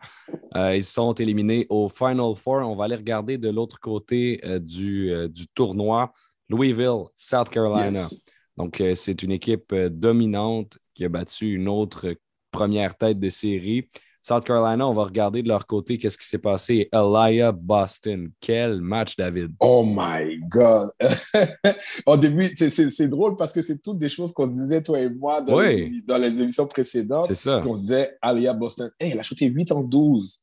[0.55, 2.68] ils sont éliminés au Final Four.
[2.68, 6.12] On va aller regarder de l'autre côté du, du, tournoi.
[6.49, 8.07] Louisville, South Carolina.
[8.57, 12.14] Donc, c'est une équipe dominante qui a battu une autre
[12.53, 13.88] première tête de série.
[14.27, 16.89] South Carolina, on va regarder de leur côté qu'est-ce qui s'est passé.
[16.91, 18.31] Elia Boston.
[18.41, 19.53] Quel match, David.
[19.61, 20.89] Oh my God.
[22.07, 25.11] Au début, c'est drôle parce que c'est toutes des choses qu'on se disait, toi et
[25.11, 27.27] moi, dans, les, dans les, émissions précédentes.
[27.27, 27.61] C'est ça.
[27.67, 30.41] On se disait, Elia Boston, elle a shooté 8 en 12.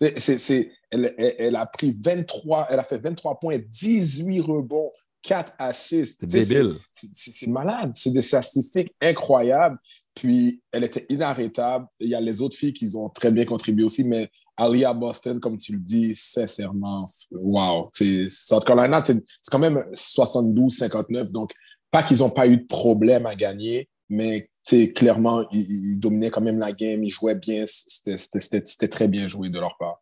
[0.00, 4.92] elle, elle, a pris 23, elle a fait 23 points, 18 rebonds,
[5.22, 6.24] 4 assists.
[6.28, 7.90] C'est malade.
[7.94, 9.78] C'est des statistiques incroyables.
[10.14, 11.86] Puis, elle était inarrêtable.
[11.98, 15.40] Il y a les autres filles qui ont très bien contribué aussi, mais Alia Boston,
[15.40, 17.88] comme tu le dis, sincèrement, wow.
[18.28, 21.32] South Carolina, c'est quand même 72-59.
[21.32, 21.50] Donc,
[21.90, 24.48] pas qu'ils n'ont pas eu de problème à gagner, mais
[24.94, 27.64] clairement, ils, dominaient quand même la game, ils jouaient bien.
[27.66, 30.00] C'était très bien joué de leur part.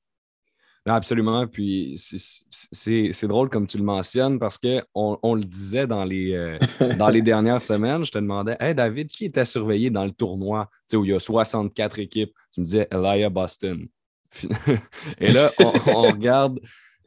[0.86, 1.46] Absolument.
[1.46, 6.58] Puis c'est drôle comme tu le mentionnes parce qu'on on le disait dans les, euh,
[6.98, 8.04] dans les dernières semaines.
[8.04, 10.68] Je te demandais, Hey David, qui était surveillé dans le tournoi?
[10.94, 12.32] Où il y a 64 équipes?
[12.52, 13.86] Tu me disais Elia Boston.
[15.18, 15.50] Et là,
[15.94, 16.60] on, regarde,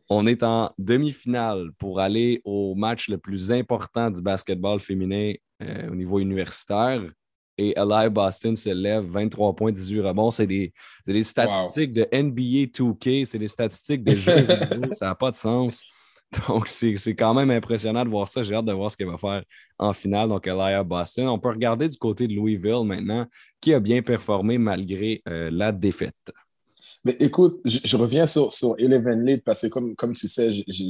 [0.09, 5.89] on est en demi-finale pour aller au match le plus important du basketball féminin euh,
[5.89, 7.01] au niveau universitaire.
[7.57, 10.31] Et Eli Boston se lève 23 points, 18 rebonds.
[10.31, 10.73] C'est des,
[11.05, 14.35] des, statistiques de NBA 2K, c'est des statistiques de jeux
[14.71, 15.83] vidéo, ça n'a pas de sens.
[16.47, 18.41] Donc, c'est quand même impressionnant de voir ça.
[18.43, 19.43] J'ai hâte de voir ce qu'elle va faire
[19.77, 20.29] en finale.
[20.29, 21.27] Donc, Elia Boston.
[21.27, 23.25] On peut regarder du côté de Louisville maintenant,
[23.61, 26.33] qui a bien performé malgré euh, la défaite.
[27.05, 30.83] Mais écoute, je, reviens sur, sur Eleven Lead parce que comme, comme tu sais, je,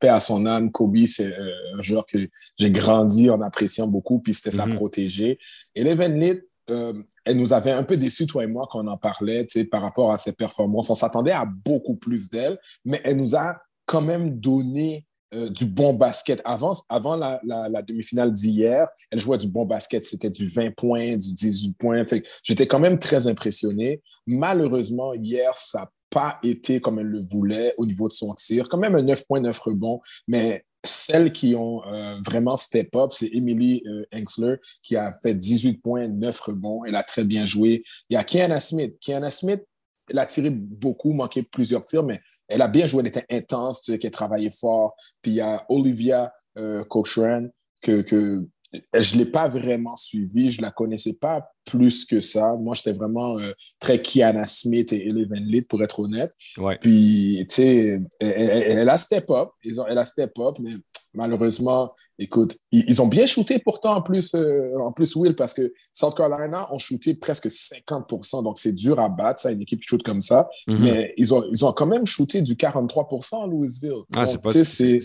[0.00, 2.18] paix à son âme, Kobe, c'est euh, un joueur que
[2.58, 4.74] j'ai grandi en appréciant beaucoup, puis c'était sa mhm.
[4.74, 5.38] protégée.
[5.76, 6.92] Eleven Lead, euh,
[7.24, 10.10] elle nous avait un peu déçus, toi et moi, quand on en parlait, par rapport
[10.10, 10.90] à ses performances.
[10.90, 15.64] On s'attendait à beaucoup plus d'elle, mais elle nous a quand même donné euh, du
[15.64, 16.40] bon basket.
[16.44, 20.04] Avant, avant la, la, demi-finale d'hier, elle jouait du bon basket.
[20.04, 22.04] C'était du 20 points, du 18 points.
[22.42, 24.02] J'étais quand même très impressionné.
[24.26, 28.68] Malheureusement, hier, ça n'a pas été comme elle le voulait au niveau de son tir.
[28.68, 33.82] Quand même un 9.9 rebond, mais celles qui ont euh, vraiment step up, c'est Emily
[33.86, 36.84] euh, qui a fait 18 points, 9 rebonds.
[36.84, 37.84] Elle a très bien joué.
[38.08, 38.96] Il y a Kiana Smith.
[39.00, 39.62] Kiana Smith,
[40.10, 43.82] elle a tiré beaucoup, manqué plusieurs tirs, mais elle a bien joué, elle était intense,
[43.82, 44.94] tu sais, qu'elle travaillait fort.
[45.22, 47.48] Puis il y a Olivia euh, Cochran,
[47.82, 48.46] que, que
[48.94, 52.54] je ne l'ai pas vraiment suivie, je ne la connaissais pas plus que ça.
[52.54, 56.32] Moi, j'étais vraiment euh, très Kiana Smith et Eleven Lee, pour être honnête.
[56.80, 60.74] Puis, tu sais, elle, a step up, elle a step up, mais
[61.14, 65.72] malheureusement, écoute, ils, ont bien shooté pourtant en plus, euh, en plus, Will, parce que
[65.92, 69.88] South Carolina ont shooté presque 50% donc c'est dur à battre, ça, une équipe qui
[69.88, 70.48] shoot comme ça.
[70.66, 70.78] Mhm.
[70.80, 74.02] Mais ils ont, ils ont quand même shooté du 43% à Louisville.
[74.14, 74.52] Ah, c'est pas,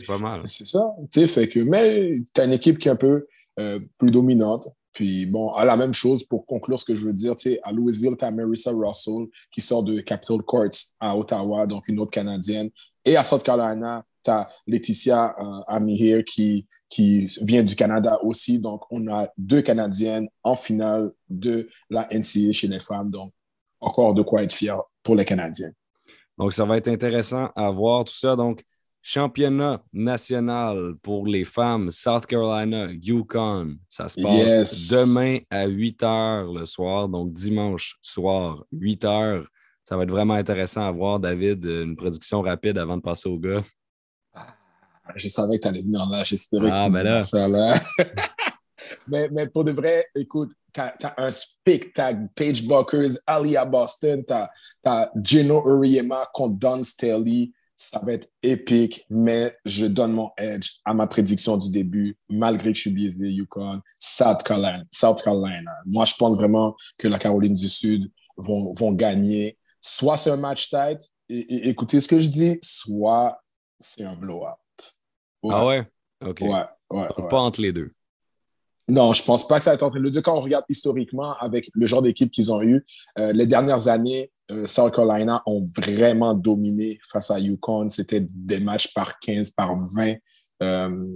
[0.07, 0.41] pas, mal.
[0.43, 0.93] C'est ça.
[1.27, 3.25] Fait que, mais tu as une équipe qui est un peu
[3.59, 4.67] euh, plus dominante.
[4.91, 7.59] Puis bon, à la même chose pour conclure ce que je veux dire, tu sais,
[7.63, 11.99] à Louisville, tu as Marissa Russell qui sort de Capitol Courts à Ottawa, donc une
[11.99, 12.69] autre Canadienne.
[13.03, 18.59] Et à South Carolina, tu as Laetitia euh, Amihir qui, qui vient du Canada aussi.
[18.59, 23.09] Donc, on a deux Canadiennes en finale de la NCA chez les femmes.
[23.09, 23.33] Donc,
[23.79, 25.71] encore de quoi être fier pour les Canadiens.
[26.37, 28.35] Donc, ça va être intéressant à voir tout ça.
[28.35, 28.63] Donc,
[29.01, 33.77] championnat national pour les femmes, South Carolina, Yukon.
[33.87, 39.45] Ça se passe demain à 8 h le soir, donc dimanche soir, 8 h.
[39.87, 41.63] Ça va être vraiment intéressant à voir, David.
[41.63, 43.63] Une prédiction rapide avant de passer au gars.
[45.15, 46.23] Je savais que tu allais venir là.
[46.23, 47.23] J'espérais que ah, tu ben là.
[47.23, 47.73] ça là.
[49.07, 52.27] mais, mais, pour de vrai, écoute, tu as, un spectacle.
[52.35, 57.51] Paige Buckers, Alia Boston, tu as, Gino Uriema contre Don Staley.
[57.77, 62.71] Ça va être épique, mais je donne mon edge à ma prédiction du début, malgré
[62.71, 64.83] que je suis biaisé, Yukon, South Carolina.
[64.91, 65.73] South Carolina.
[65.85, 69.57] Moi, je pense vraiment que la Caroline du Sud vont, vont gagner.
[69.81, 73.41] Soit c'est un match tight, et, écoutez ce que je dis, soit
[73.79, 74.55] c'est un blowout.
[75.51, 75.83] Ah ouais?
[76.25, 76.41] OK.
[76.41, 76.49] Ouais,
[76.91, 77.91] ouais, Pas entre les deux.
[78.87, 80.21] Non, je pense pas que ça va être entre les deux.
[80.21, 82.85] Quand on regarde historiquement avec le genre d'équipe qu'ils ont eu,
[83.17, 87.89] euh, les dernières années, euh, South Carolina ont vraiment dominé face à Yukon.
[87.89, 90.15] C'était des matchs par 15, par 20.
[90.61, 91.07] Euh,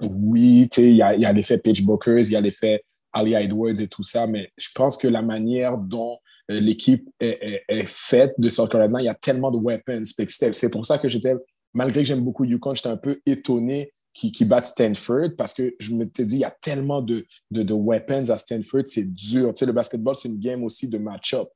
[0.00, 3.80] oui, il y a, y a l'effet Pitch Bookers, il y a l'effet Ali Edwards
[3.80, 6.18] et tout ça, mais je pense que la manière dont
[6.48, 10.04] l'équipe est, est, faite de South Carolina, il y a tellement de weapons.
[10.28, 11.34] C'est pour ça que j'étais
[11.76, 15.74] malgré que j'aime beaucoup Yukon, j'étais un peu étonné qui, qui battent Stanford parce que
[15.78, 19.52] je me dit, il y a tellement de, de, de weapons à Stanford, c'est dur.
[19.52, 21.46] Tu sais, le basketball, c'est une game aussi de match-up.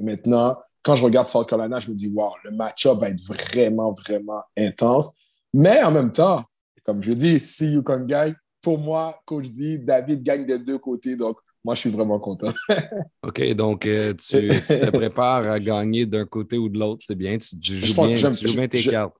[0.00, 3.92] maintenant, quand je regarde South Carolina, je me dis, wow, le match-up va être vraiment,
[3.92, 5.12] vraiment intense.
[5.54, 6.44] Mais en même temps,
[6.84, 8.34] comme je dis, you can guy.
[8.60, 11.14] Pour moi, coach dit, David gagne des deux côtés.
[11.14, 12.52] Donc, moi, je suis vraiment content.
[13.22, 17.04] OK, donc euh, tu, te prépares à gagner d'un côté ou de l'autre.
[17.06, 17.38] C'est bien.
[17.38, 19.14] Tu, joues, bien, tu joues bien tes cartes.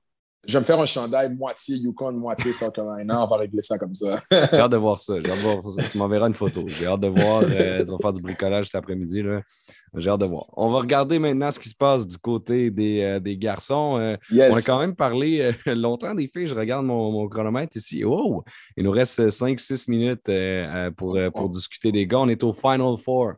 [0.45, 3.23] Je vais me faire un chandail moitié Yukon, moitié South Carolina.
[3.23, 4.21] On va régler ça comme ça.
[4.29, 5.13] J'ai hâte de voir ça.
[5.21, 5.89] J'ai hâte de voir ça.
[5.89, 6.65] Tu m'enverras une photo.
[6.67, 7.43] J'ai hâte de voir.
[7.43, 9.23] Euh, tu vas faire du bricolage cet après-midi.
[9.95, 10.45] J'ai hâte de voir.
[10.57, 13.97] On va regarder maintenant ce qui se passe du côté des, euh, des garçons.
[13.97, 16.47] Euh, on a quand même parlé longtemps des filles.
[16.47, 18.03] Je regarde mon, chronomètre ici.
[18.03, 18.43] Oh!
[18.75, 20.29] Il nous reste 5-6 minutes
[20.97, 22.19] pour, pour discuter des gars.
[22.19, 23.35] On est au Final Four.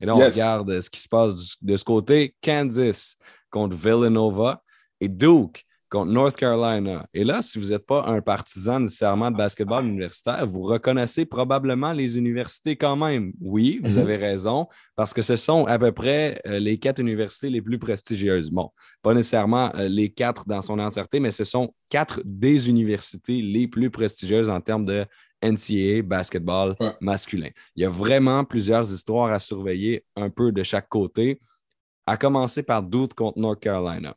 [0.00, 2.34] Et là, on regarde ce qui se passe de ce côté.
[2.42, 3.16] Kansas
[3.50, 4.62] contre Villanova
[5.00, 7.06] et Duke contre North Carolina.
[7.14, 11.92] Et là, si vous n'êtes pas un partisan nécessairement de basketball universitaire, vous reconnaissez probablement
[11.92, 13.32] les universités quand même.
[13.40, 13.98] Oui, vous mhm.
[13.98, 17.78] avez raison, parce que ce sont à peu près euh, les quatre universités les plus
[17.78, 18.50] prestigieuses.
[18.50, 18.70] Bon,
[19.02, 23.68] pas nécessairement euh, les quatre dans son entièreté, mais ce sont quatre des universités les
[23.68, 25.06] plus prestigieuses en termes de
[25.42, 27.50] NCAA basketball masculin.
[27.76, 31.40] Il y a vraiment plusieurs histoires à surveiller un peu de chaque côté,
[32.06, 34.16] à commencer par Duke contre North Carolina.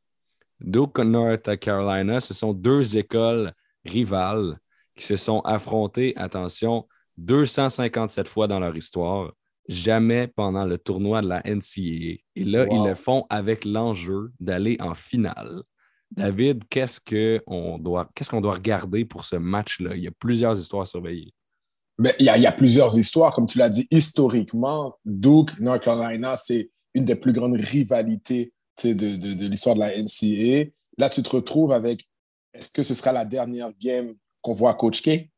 [0.61, 3.53] Duke North Carolina, ce sont deux écoles
[3.85, 4.59] rivales
[4.95, 9.31] qui se sont affrontées, attention, 257 fois dans leur histoire,
[9.67, 12.21] jamais pendant le tournoi de la NCAA.
[12.35, 15.61] Et là, ils le font avec l'enjeu d'aller en finale.
[16.11, 19.95] David, qu'est-ce qu'on doit, qu'est-ce qu'on doit regarder pour ce match-là?
[19.95, 21.33] Il y a plusieurs histoires à surveiller.
[21.99, 23.33] Ben, il, y a, il, y a, plusieurs histoires.
[23.33, 28.53] Comme tu l'as dit, historiquement, Duke, North Carolina, c'est une des plus grandes rivalités
[28.87, 30.69] de, de, l'histoire de la NCA.
[30.97, 32.07] Là, tu te retrouves avec
[32.53, 35.29] est-ce que ce sera la dernière game qu'on voit Coach K?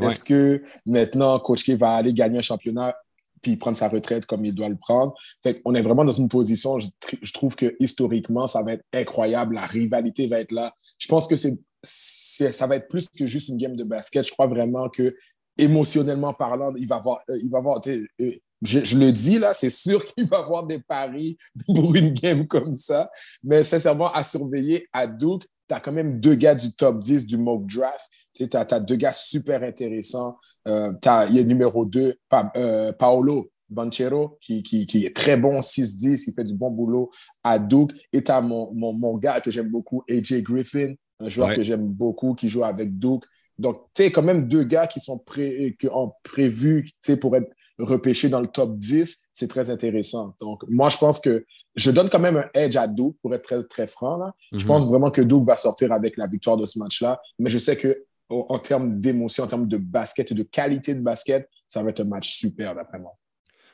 [0.00, 2.96] Est-ce que maintenant, Coach K va aller gagner un championnat
[3.42, 5.14] puis prendre sa retraite comme il doit le prendre?
[5.42, 6.88] Fait on est vraiment dans une position, je,
[7.20, 9.56] je, trouve que historiquement, ça va être incroyable.
[9.56, 10.72] La rivalité va être là.
[10.98, 14.24] Je pense que c'est, ça va être plus que juste une game de basket.
[14.24, 15.16] Je crois vraiment que
[15.56, 17.80] émotionnellement parlant, il va avoir, euh, il va avoir
[18.62, 22.46] je, le dis là, c'est sûr qu'il va y avoir des paris pour une game
[22.46, 23.10] comme ça.
[23.42, 27.26] Mais sincèrement, à surveiller à Duke, tu as quand même deux gars du top 10
[27.26, 28.08] du mock draft.
[28.34, 30.38] Tu as, deux gars super intéressants.
[30.66, 30.92] Euh,
[31.28, 32.14] il y a numéro 2,
[32.56, 37.10] euh, Paolo Banchero, qui, qui, qui, est très bon 6-10, qui fait du bon boulot
[37.42, 37.90] à Duke.
[38.12, 41.62] Et tu as mon, mon, mon, gars que j'aime beaucoup, AJ Griffin, un joueur que
[41.62, 43.24] j'aime beaucoup, qui joue avec Duke.
[43.58, 46.90] Donc, tu sais, quand même deux gars qui sont pré qui ont prévu
[47.20, 50.34] pour être repêcher dans le top 10, c'est très intéressant.
[50.40, 53.42] Donc, moi, je pense que je donne quand même un edge à Duke, pour être
[53.42, 54.16] très, très franc.
[54.16, 54.34] Là.
[54.52, 54.66] Je mhm.
[54.66, 57.20] pense vraiment que Duke va sortir avec la victoire de ce match-là.
[57.38, 61.00] Mais je sais que en termes d'émotion, en termes de basket et de qualité de
[61.00, 63.12] basket, ça va être un match super, d'après moi.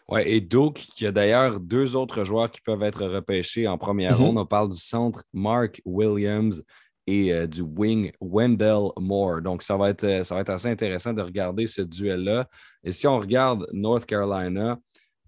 [0.09, 4.19] Oui, et Duke, qui a d'ailleurs deux autres joueurs qui peuvent être repêchés en première
[4.19, 4.27] mhm.
[4.27, 4.38] ronde.
[4.38, 6.62] On parle du centre Mark Williams
[7.07, 9.43] et euh, du wing Wendell Moore.
[9.43, 12.49] Donc, ça va, être, euh, ça va être assez intéressant de regarder ce duel-là.
[12.83, 14.79] Et si on regarde North Carolina,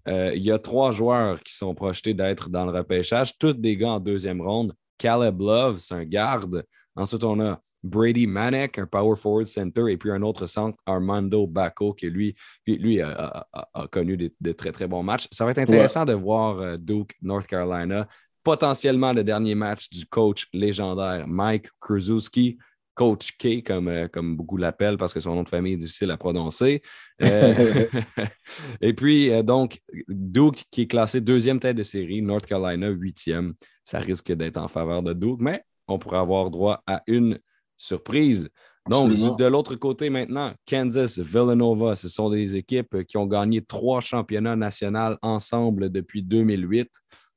[0.07, 3.77] euh, il y a trois joueurs qui sont projetés d'être dans le repêchage, tous des
[3.77, 4.73] gars en deuxième ronde.
[4.97, 6.63] Caleb Love, c'est un garde.
[6.95, 11.45] Ensuite, on a Brady Manek, un power forward center, et puis un autre centre, Armando
[11.45, 12.35] Bacco, qui lui,
[12.65, 13.45] lui a,
[13.91, 15.27] connu de, très, très bons matchs.
[15.31, 18.07] Ça va être intéressant de voir Duke, North Carolina
[18.47, 22.57] potentiellement le dernier match du coach légendaire Mike Krzyzewski,
[22.95, 26.11] coach K, comme, euh, comme beaucoup l'appellent parce que son nom de famille est difficile
[26.11, 26.81] à prononcer.
[27.25, 27.87] Euh,
[28.81, 33.53] et puis, euh, donc, Duke qui est classé deuxième tête de série, North Carolina huitième.
[33.83, 37.39] Ça risque d'être en faveur de Duke, mais on pourrait avoir droit à une
[37.75, 38.47] surprise.
[38.89, 43.99] Donc, de l'autre côté maintenant, Kansas, Villanova, ce sont des équipes qui ont gagné trois
[43.99, 46.89] championnats nationaux ensemble depuis 2008.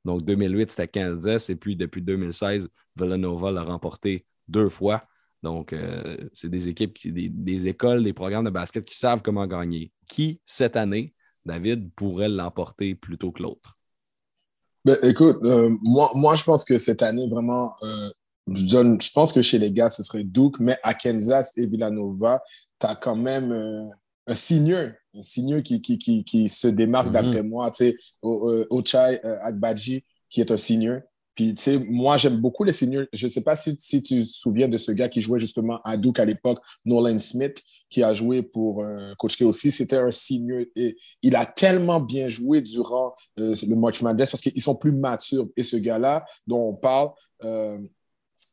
[0.05, 1.49] Donc, 2008, c'était Kansas.
[1.49, 5.03] Et puis, depuis 2016, Villanova l'a remporté deux fois.
[5.43, 9.91] Donc, euh, c'est des équipes, des, écoles, des programmes de basket qui savent comment gagner.
[10.07, 11.13] Qui, cette année,
[11.45, 13.77] David, pourrait l'emporter plutôt que l'autre?
[14.85, 18.09] Ben, écoute, euh, moi, je pense que cette année, vraiment, euh,
[18.47, 22.41] je, je pense que chez les gars, ce serait Duke, mais à Kansas et Villanova,
[22.79, 23.51] tu as quand même
[24.27, 27.13] un senior, un senior qui, qui, qui, qui se démarque mhm.
[27.13, 31.01] d'après moi, tu sais, Ochai euh, Agbaji, qui est un senior.
[31.33, 33.05] Puis, tu sais, moi, j'aime beaucoup les seniors.
[33.13, 35.79] Je ne sais pas si, si, tu te souviens de ce gars qui jouait justement
[35.83, 39.71] à Duke à l'époque, Nolan Smith, qui a joué pour euh, Coach K aussi.
[39.71, 44.41] C'était un senior et il a tellement bien joué durant euh, le match Madness parce
[44.41, 45.47] qu'ils sont plus matures.
[45.55, 47.11] Et ce gars-là, dont on parle,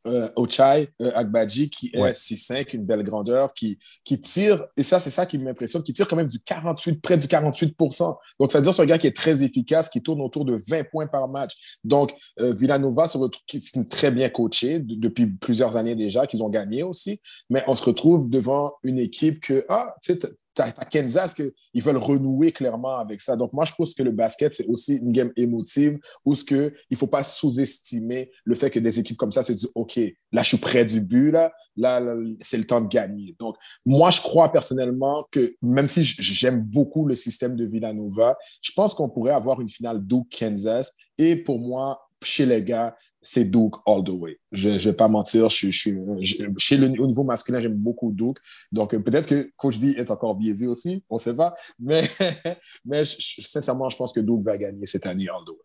[0.07, 4.99] euh, Ochai euh, Agbaji, qui est 6'5, une belle grandeur, qui, qui tire, et ça,
[4.99, 8.59] c'est ça qui m'impressionne, qui tire quand même du 48, près du 48% Donc, ça
[8.59, 11.07] veut dire c'est un gars qui est très efficace, qui tourne autour de 20 points
[11.07, 11.77] par match.
[11.83, 16.43] Donc, euh, Villanova se retrouve, qui est très bien coaché depuis plusieurs années déjà, qu'ils
[16.43, 17.19] ont gagné aussi,
[17.49, 20.19] mais on se retrouve devant une équipe que, ah, tu sais,
[20.57, 23.35] à Kansas qu'ils veulent renouer clairement avec ça?
[23.35, 26.73] Donc, moi, je pense que le basket, c'est aussi une game émotive où ce que,
[26.89, 29.99] il ne faut pas sous-estimer le fait que des équipes comme ça se disent OK,
[30.31, 32.01] là, je suis près du but, là, là,
[32.41, 33.35] c'est le temps de gagner.
[33.39, 38.71] Donc, moi, je crois personnellement que même si j'aime beaucoup le système de Villanova, je
[38.75, 40.93] pense qu'on pourrait avoir une finale Duke-Kansas.
[41.17, 44.39] Et pour moi, chez les gars, c'est Duke all the way.
[44.51, 48.37] Je ne vais pas mentir, je, chez le, au niveau masculin, j'aime beaucoup Duke.
[48.71, 51.53] Donc, euh, peut-être que Coach D est encore biaisé aussi, on ne sait pas.
[51.79, 52.03] Mais,
[52.85, 55.55] mais sincèrement, je pense que Duke va gagner cette année all the way.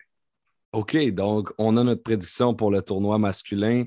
[0.72, 3.84] OK, donc on a notre prédiction pour le tournoi masculin.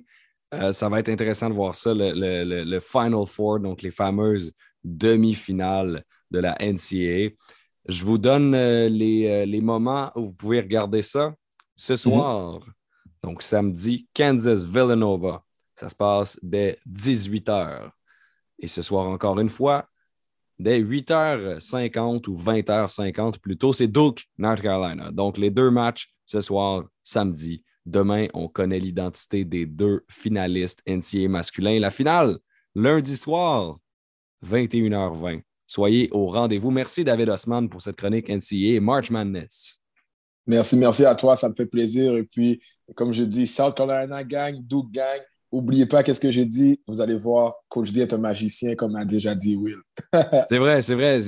[0.54, 4.54] Euh, ça va être intéressant de voir ça, le, le, Final Four, donc les fameuses
[4.86, 7.36] demi-finales de la NCAA.
[7.90, 11.34] Je vous donne euh, les, les, moments où vous pouvez regarder ça.
[11.76, 11.98] Ce mhm.
[11.98, 12.62] soir,
[13.24, 15.44] donc, samedi, Kansas-Villanova.
[15.76, 17.92] Ça se passe dès 18h.
[18.60, 19.88] Et ce soir, encore une fois,
[20.58, 25.12] dès 8h50 ou 20h50 plutôt, c'est Duke, North Carolina.
[25.12, 27.64] Donc, les deux matchs ce soir, samedi.
[27.86, 31.80] Demain, on connaît l'identité des deux finalistes NCAA masculins.
[31.80, 32.38] La finale,
[32.76, 33.78] lundi soir,
[34.46, 35.42] 21h20.
[35.66, 36.72] Soyez au rendez-vous.
[36.72, 39.82] Merci, David Osman, pour cette chronique NCAA March Madness.
[40.48, 42.16] Merci, merci à toi, ça me fait plaisir.
[42.16, 42.62] Et puis,
[42.96, 45.20] comme je dis, South Carolina gang, Duke gang.
[45.52, 46.80] N'oubliez pas qu'est-ce que j'ai dit.
[46.88, 49.78] Vous allez voir, Coach D est un magicien, comme a déjà dit Will.
[50.50, 51.22] c'est vrai, c'est vrai.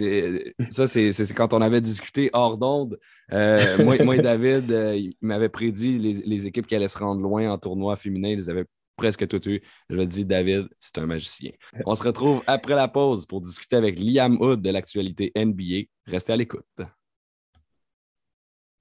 [0.72, 3.00] Ça, c'est quand on avait discuté hors d'onde.
[3.32, 7.58] Euh, moi, et David, euh, il prédit les, équipes qui allaient se rendre loin en
[7.58, 8.30] tournoi féminin.
[8.30, 8.66] Ils avaient
[8.98, 9.62] presque toutes eues.
[9.90, 11.52] Je lui ai David, c'est un magicien.
[11.86, 15.88] On se retrouve après la pause pour discuter avec Liam Hood de l'actualité NBA.
[16.08, 16.66] Restez à l'écoute.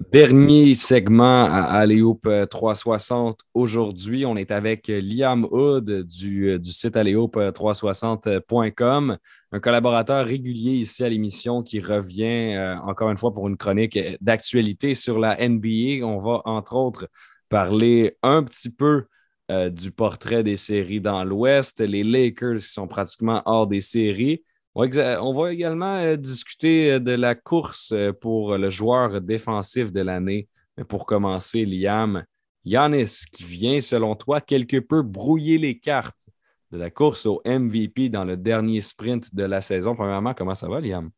[0.01, 4.25] Dernier segment à Aléoup 360 aujourd'hui.
[4.25, 9.19] On est avec Liam Hood du, du site aléoup360.com,
[9.51, 13.99] un collaborateur régulier ici à l'émission qui revient euh, encore une fois pour une chronique
[14.21, 16.07] d'actualité sur la NBA.
[16.07, 17.09] On va entre autres
[17.49, 19.07] parler un petit peu
[19.51, 24.45] euh, du portrait des séries dans l'Ouest, les Lakers qui sont pratiquement hors des séries.
[24.79, 30.01] On va également euh, discuter euh, de la course euh, pour le joueur défensif de
[30.01, 30.47] l'année.
[30.77, 32.25] Mais pour commencer, Liam,
[32.65, 36.29] Yanis, qui vient, selon toi, quelque peu brouiller les cartes
[36.71, 39.97] de la course au MVP dans le dernier sprint de la saison.
[39.97, 41.11] Premièrement, comment ça va, Liam?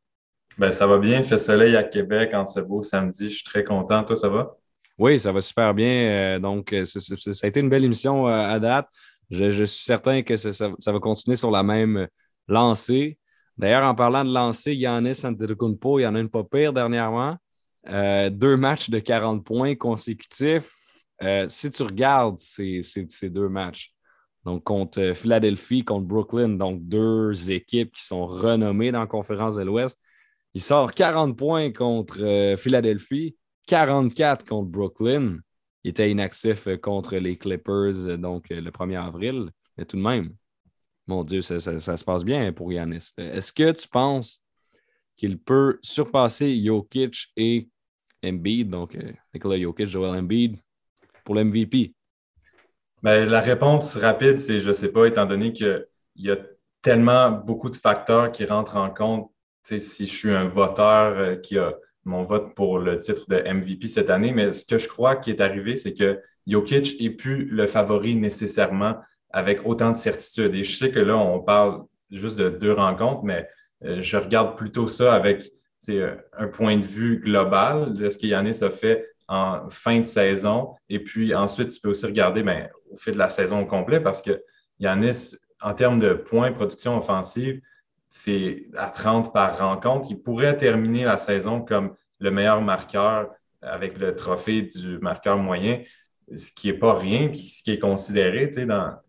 [0.57, 1.19] Ben, ça va bien.
[1.19, 3.29] Il fait soleil à Québec en ce beau samedi.
[3.29, 4.03] Je suis très content.
[4.05, 4.57] Toi, ça va?
[4.97, 6.41] Oui, ça va super bien.
[6.41, 6.99] Donc, ça
[7.43, 8.89] a été une belle émission à date.
[9.31, 12.09] Je, suis certain que ça, va continuer sur la même
[12.49, 13.19] lancée.
[13.61, 17.37] D'ailleurs, en parlant de lancer, Yannis Antetokounmpo, il y en a une pas pire dernièrement.
[17.89, 20.73] Euh, deux matchs de 40 points consécutifs.
[21.23, 22.81] Euh, si tu regardes ces,
[23.25, 23.93] deux matchs,
[24.47, 29.63] donc contre Philadelphie, contre Brooklyn, donc deux équipes qui sont renommées dans la conférence de
[29.63, 30.01] l'Ouest,
[30.55, 33.37] il sort 40 points contre euh, Philadelphie,
[33.67, 35.37] 44 contre Brooklyn.
[35.85, 40.35] Il était inactif contre les Clippers, donc le 1er avril, mais tout de même,
[41.11, 43.11] mon Dieu, ça, se passe bien pour Yanis.
[43.19, 44.43] Est-ce que tu penses
[45.17, 47.69] qu'il peut surpasser Jokic et
[48.25, 50.57] Embiid, donc euh, Nikola Jokic, Joel Embiid,
[51.25, 51.95] pour l'MVP?
[53.03, 55.87] Ben, la réponse rapide, c'est je ne sais pas, étant donné qu'il
[56.17, 56.37] y a
[56.81, 59.31] tellement beaucoup de facteurs qui rentrent en compte.
[59.65, 63.89] Si je suis un voteur euh, qui a mon vote pour le titre de MVP
[63.89, 67.45] cette année, mais ce que je crois qui est arrivé, c'est que Jokic n'est plus
[67.45, 68.97] le favori nécessairement
[69.33, 70.55] avec autant de certitude.
[70.55, 73.49] Et je sais que là, on parle juste de deux rencontres, mais
[73.85, 75.51] euh, je regarde plutôt ça avec
[75.89, 80.05] euh, un point de vue global de ce que Yanis a fait en fin de
[80.05, 80.75] saison.
[80.89, 84.01] Et puis ensuite, tu peux aussi regarder ben, au fil de la saison au complet
[84.01, 84.43] parce que
[84.79, 87.61] Yanis, en termes de points, production offensive,
[88.09, 90.09] c'est à 30 par rencontre.
[90.11, 93.31] Il pourrait terminer la saison comme le meilleur marqueur
[93.63, 95.83] avec le trophée du marqueur moyen
[96.35, 98.51] ce qui n'est pas rien, ce qui est considéré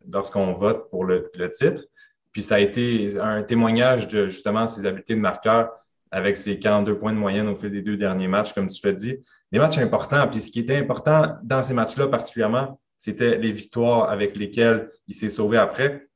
[0.09, 1.83] lorsqu'on vote pour le, titre.
[2.31, 5.71] Puis ça a été un témoignage de justement ses habiletés de marqueur
[6.11, 8.93] avec ses 42 points de moyenne au fil des deux derniers matchs, comme tu l'as
[8.93, 9.17] dit.
[9.51, 10.27] Des matchs importants.
[10.27, 15.15] Puis ce qui était important dans ces matchs-là particulièrement, c'était les victoires avec lesquelles il
[15.15, 16.07] s'est sauvé après,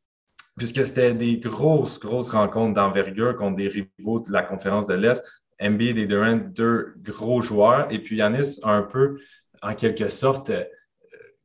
[0.57, 5.23] puisque c'était des grosses, grosses rencontres d'envergure contre des rivaux de la conférence de l'Est.
[5.61, 7.87] Embiid et Durant, deux gros joueurs.
[7.89, 9.19] Et puis Yanis a un peu,
[9.61, 10.51] en quelque sorte,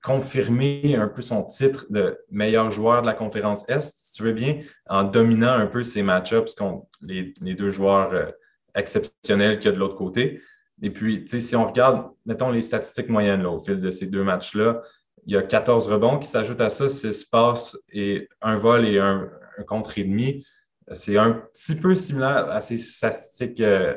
[0.03, 4.33] confirmer un peu son titre de meilleur joueur de la conférence Est, si tu veux
[4.33, 8.27] bien, en dominant un peu ses match-ups contre les, deux joueurs euh,
[8.75, 10.41] exceptionnels qu'il y a de l'autre côté.
[10.83, 14.25] Et puis, si on regarde, mettons les statistiques moyennes là, au fil de ces deux
[14.25, 14.83] matchs-là,
[15.27, 18.99] il y a 14 rebonds qui s'ajoutent à ça, 6 passes et un vol et
[18.99, 19.29] un,
[19.67, 20.47] contre et demi.
[20.93, 23.95] C'est un petit peu similaire à ces statistiques euh,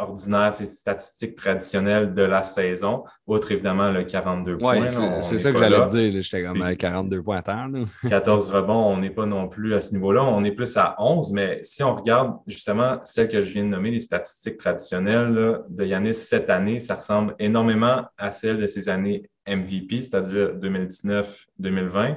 [0.00, 4.86] ordinaire, ces statistiques traditionnelles de la saison, outre évidemment le 42 points.
[5.20, 6.22] c'est ça que j'allais dire.
[6.22, 7.68] J'étais comme à 42 points à terre.
[8.08, 10.24] 14 rebonds, on n'est pas non plus à ce niveau-là.
[10.24, 13.68] On est plus à 11, mais si on regarde justement celles que je viens de
[13.68, 18.88] nommer, les statistiques traditionnelles de Yanis cette année, ça ressemble énormément à celles de ses
[18.88, 22.16] années MVP, c'est-à-dire 2019-2020.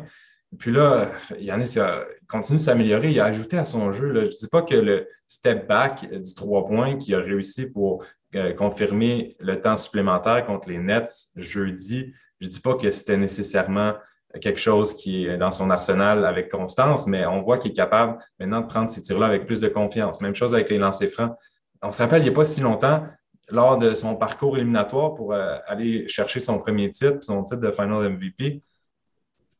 [0.59, 3.11] Puis là, Yannis a, continue de s'améliorer.
[3.11, 4.13] Il a ajouté à son jeu.
[4.13, 8.03] Je ne dis pas que le step back du trois points qu'il a réussi pour
[8.35, 13.17] euh, confirmer le temps supplémentaire contre les Nets jeudi, je ne dis pas que c'était
[13.17, 13.93] nécessairement
[14.41, 18.17] quelque chose qui est dans son arsenal avec constance, mais on voit qu'il est capable
[18.39, 20.19] maintenant de prendre ces tirs-là avec plus de confiance.
[20.21, 21.35] Même chose avec les lancers francs.
[21.83, 23.05] On se rappelle, il n'y a pas si longtemps,
[23.49, 27.71] lors de son parcours éliminatoire pour euh, aller chercher son premier titre, son titre de
[27.71, 28.63] Final MVP,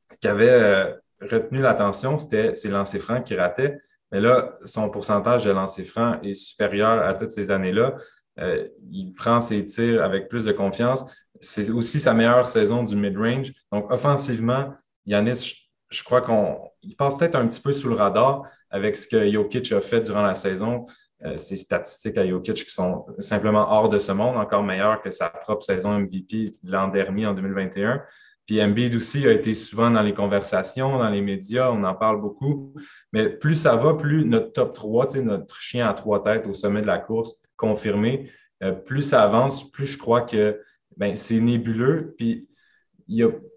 [0.10, 3.78] ce qui avait euh, retenu l'attention, c'était ses lancers francs qui rataient.
[4.12, 7.96] Mais là, son pourcentage de lancers francs est supérieur à toutes ces années-là.
[8.40, 11.12] Euh, il prend ses tirs avec plus de confiance.
[11.40, 13.52] C'est aussi sa meilleure saison du mid-range.
[13.72, 14.74] Donc, offensivement,
[15.06, 19.30] Yanis, je, crois qu'il passe peut-être un petit peu sous le radar avec ce que
[19.30, 20.86] Jokic a fait durant la saison.
[21.26, 25.10] Euh, ses statistiques à Jokic qui sont simplement hors de ce monde, encore meilleures que
[25.10, 28.02] sa propre saison MVP l'an dernier en 2021.
[28.46, 32.20] Puis Embiid aussi a été souvent dans les conversations, dans les médias, on en parle
[32.20, 32.74] beaucoup.
[33.14, 36.82] Mais plus ça va, plus notre top 3, notre chien à trois têtes au sommet
[36.82, 38.30] de la course confirmé,
[38.64, 40.60] euh, plus ça avance, plus je crois que
[40.98, 42.14] ben, c'est nébuleux.
[42.18, 42.48] Puis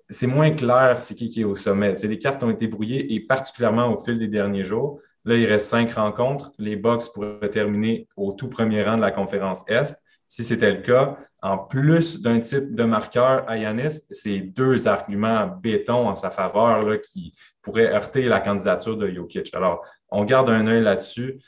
[0.09, 1.95] c'est moins clair c'est qui qui est au sommet.
[1.95, 5.01] les cartes ont été brouillées et particulièrement au fil des derniers jours.
[5.24, 6.53] Là, il reste cinq rencontres.
[6.59, 10.01] Les Bucks pourraient terminer au tout premier rang de la conférence Est.
[10.28, 15.47] Si c'était le cas, en plus d'un type de marqueur à Yanis, c'est deux arguments
[15.47, 17.33] béton en sa faveur là, qui
[17.63, 19.55] pourraient heurter la candidature de Jokic.
[19.55, 21.39] Alors, on garde un œil là-dessus,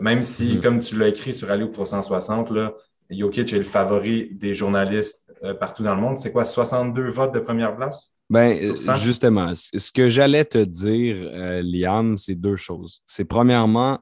[0.00, 0.60] même si, mm-hmm.
[0.62, 2.74] comme tu l'as écrit sur Alio 360, là,
[3.08, 6.18] Jokic est le favori des journalistes euh, partout dans le monde.
[6.18, 8.16] C'est quoi, 62 votes de première place?
[8.28, 13.00] Ben, justement, ce que j'allais te dire, euh, Liam, c'est deux choses.
[13.06, 14.00] C'est premièrement,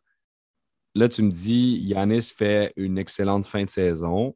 [0.95, 4.35] là, tu me dis, Yanis fait une excellente fin de saison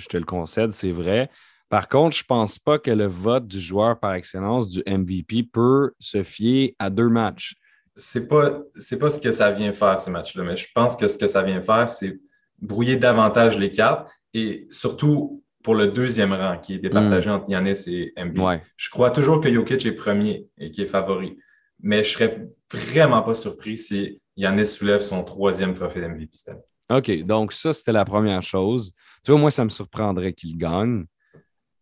[0.00, 1.30] je te le concède, c'est vrai.
[1.68, 5.44] Par contre, je ne pense pas que le vote du joueur par excellence du MVP
[5.44, 7.54] peut se fier à deux matchs.
[7.94, 11.16] C'est pas, pas ce que ça vient faire, ces matchs-là, mais je pense que ce
[11.16, 12.18] que ça vient faire, c'est
[12.60, 17.34] brouiller davantage les cartes et surtout pour le deuxième rang qui est départagé hmm.
[17.34, 18.60] entre Yanis et MVP.
[18.76, 21.38] Je crois toujours que Jokic est premier et qui est favori,
[21.80, 26.62] mais je serais vraiment pas surpris si Yanis soulève son troisième trophée d'MVP cette année.
[26.90, 28.92] OK, donc ça, c'était la première chose.
[29.24, 31.04] Tu vois, moi, ça me surprendrait qu'il gagne.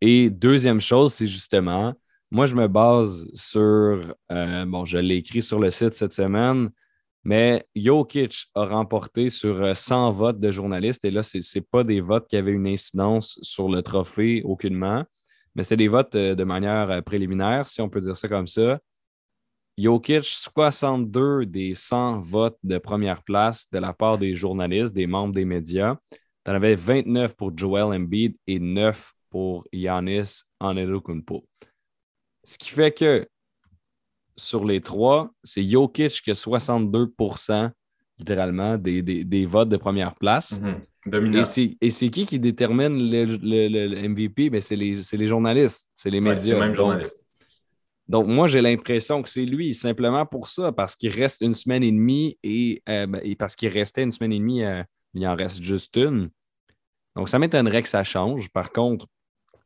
[0.00, 1.94] Et deuxième chose, c'est justement,
[2.30, 6.70] moi, je me base sur, euh, bon, je l'ai écrit sur le site cette semaine,
[7.24, 11.04] mais Jokic a remporté sur 100 euh, votes de journalistes.
[11.04, 15.04] Et là, ce n'est pas des votes qui avaient une incidence sur le trophée aucunement,
[15.54, 18.78] mais c'était des votes euh, de manière préliminaire, si on peut dire ça comme ça.
[19.78, 25.34] Jokic, 62 des 100 votes de première place de la part des journalistes, des membres
[25.34, 25.96] des médias.
[26.48, 31.44] Tu en avais 29 pour Joel Embiid et 9 pour Giannis Antetokounmpo.
[32.42, 33.28] Ce qui fait que
[34.34, 37.70] sur les trois, c'est Jokic qui a 62%
[38.18, 40.58] littéralement des, votes de première place.
[41.04, 41.76] Mm-hmm.
[41.82, 44.48] Et c'est qui qui détermine le, MVP?
[44.48, 46.40] Ben, c'est les, journalistes, c'est les médias.
[46.40, 47.26] c'est même journaliste.
[48.08, 51.82] Donc, moi, j'ai l'impression que c'est lui, simplement pour ça, parce qu'il reste une semaine
[51.82, 54.82] et demie et, euh, ben, parce qu'il restait une semaine et demie, euh,
[55.12, 56.30] il en reste juste une.
[57.18, 58.48] Donc, ça m'étonnerait que ça change.
[58.50, 59.06] Par contre,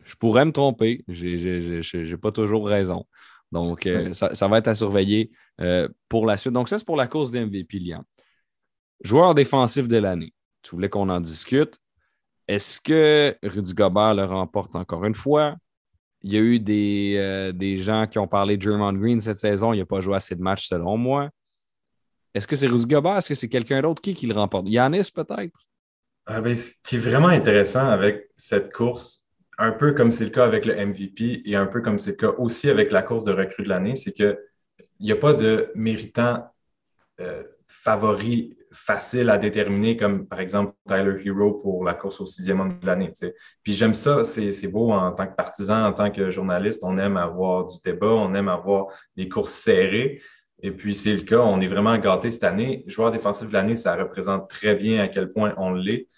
[0.04, 1.04] je pourrais me tromper.
[1.06, 3.06] Je n'ai pas toujours raison.
[3.52, 5.30] Donc, euh, ça, va être à surveiller
[6.08, 6.54] pour la suite.
[6.54, 8.02] Donc, ça, c'est pour la course d'MVP, Liam.
[9.04, 10.32] Joueur défensif de l'année.
[10.62, 11.76] Tu voulais qu'on en discute.
[12.48, 15.56] Est-ce que Rudy Gobert le remporte encore une fois?
[16.22, 16.64] Il y a eu
[17.18, 19.72] euh, des, gens qui ont parlé de Draymond Green cette saison.
[19.72, 21.28] Il n'a pas joué assez de matchs, selon moi.
[22.32, 23.18] Est-ce que c'est Rudy Gobert?
[23.18, 24.00] Est-ce que c'est quelqu'un d'autre?
[24.00, 24.68] Qui, qui le remporte?
[24.68, 25.58] Yanis, peut-être?
[26.26, 30.30] Ah ben, ce qui est vraiment intéressant avec cette course, un peu comme c'est le
[30.30, 33.24] cas avec le MVP et un peu comme c'est le cas aussi avec la course
[33.24, 34.38] de recrue de l'année, c'est qu'il
[35.00, 36.52] n'y a pas de méritant
[37.20, 42.60] euh, favori facile à déterminer, comme par exemple Tyler Hero pour la course au sixième
[42.60, 43.12] homme de l'année.
[43.62, 47.16] Puis j'aime ça, c'est beau en tant que partisan, en tant que journaliste, on aime
[47.16, 50.22] avoir du débat, on aime avoir des courses serrées.
[50.62, 52.84] Et puis c'est le cas, on est vraiment gâté cette année.
[52.86, 56.08] Joueur défensif de l'année, ça représente très bien à quel point on l'est.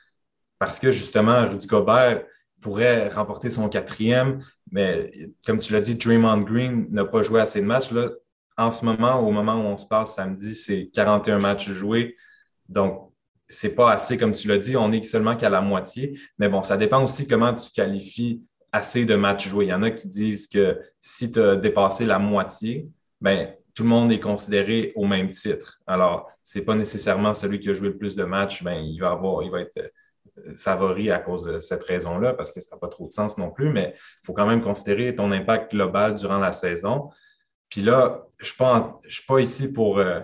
[0.58, 2.24] Parce que justement, Rudy Gobert
[2.60, 5.10] pourrait remporter son quatrième, mais
[5.46, 7.90] comme tu l'as dit, Draymond Green n'a pas joué assez de matchs.
[7.90, 8.10] Là.
[8.56, 12.16] En ce moment, au moment où on se parle samedi, c'est 41 matchs joués.
[12.68, 13.12] Donc,
[13.48, 16.18] c'est pas assez, comme tu l'as dit, on n'est seulement qu'à la moitié.
[16.38, 18.42] Mais bon, ça dépend aussi comment tu qualifies
[18.72, 19.66] assez de matchs joués.
[19.66, 22.88] Il y en a qui disent que si tu as dépassé la moitié,
[23.20, 25.80] ben, tout le monde est considéré au même titre.
[25.86, 28.98] Alors, ce n'est pas nécessairement celui qui a joué le plus de matchs, ben, il,
[29.00, 32.76] va avoir, il va être euh, favori à cause de cette raison-là, parce que ça
[32.76, 35.72] n'a pas trop de sens non plus, mais il faut quand même considérer ton impact
[35.72, 37.10] global durant la saison.
[37.68, 40.20] Puis là, je ne suis, pas ici pour euh,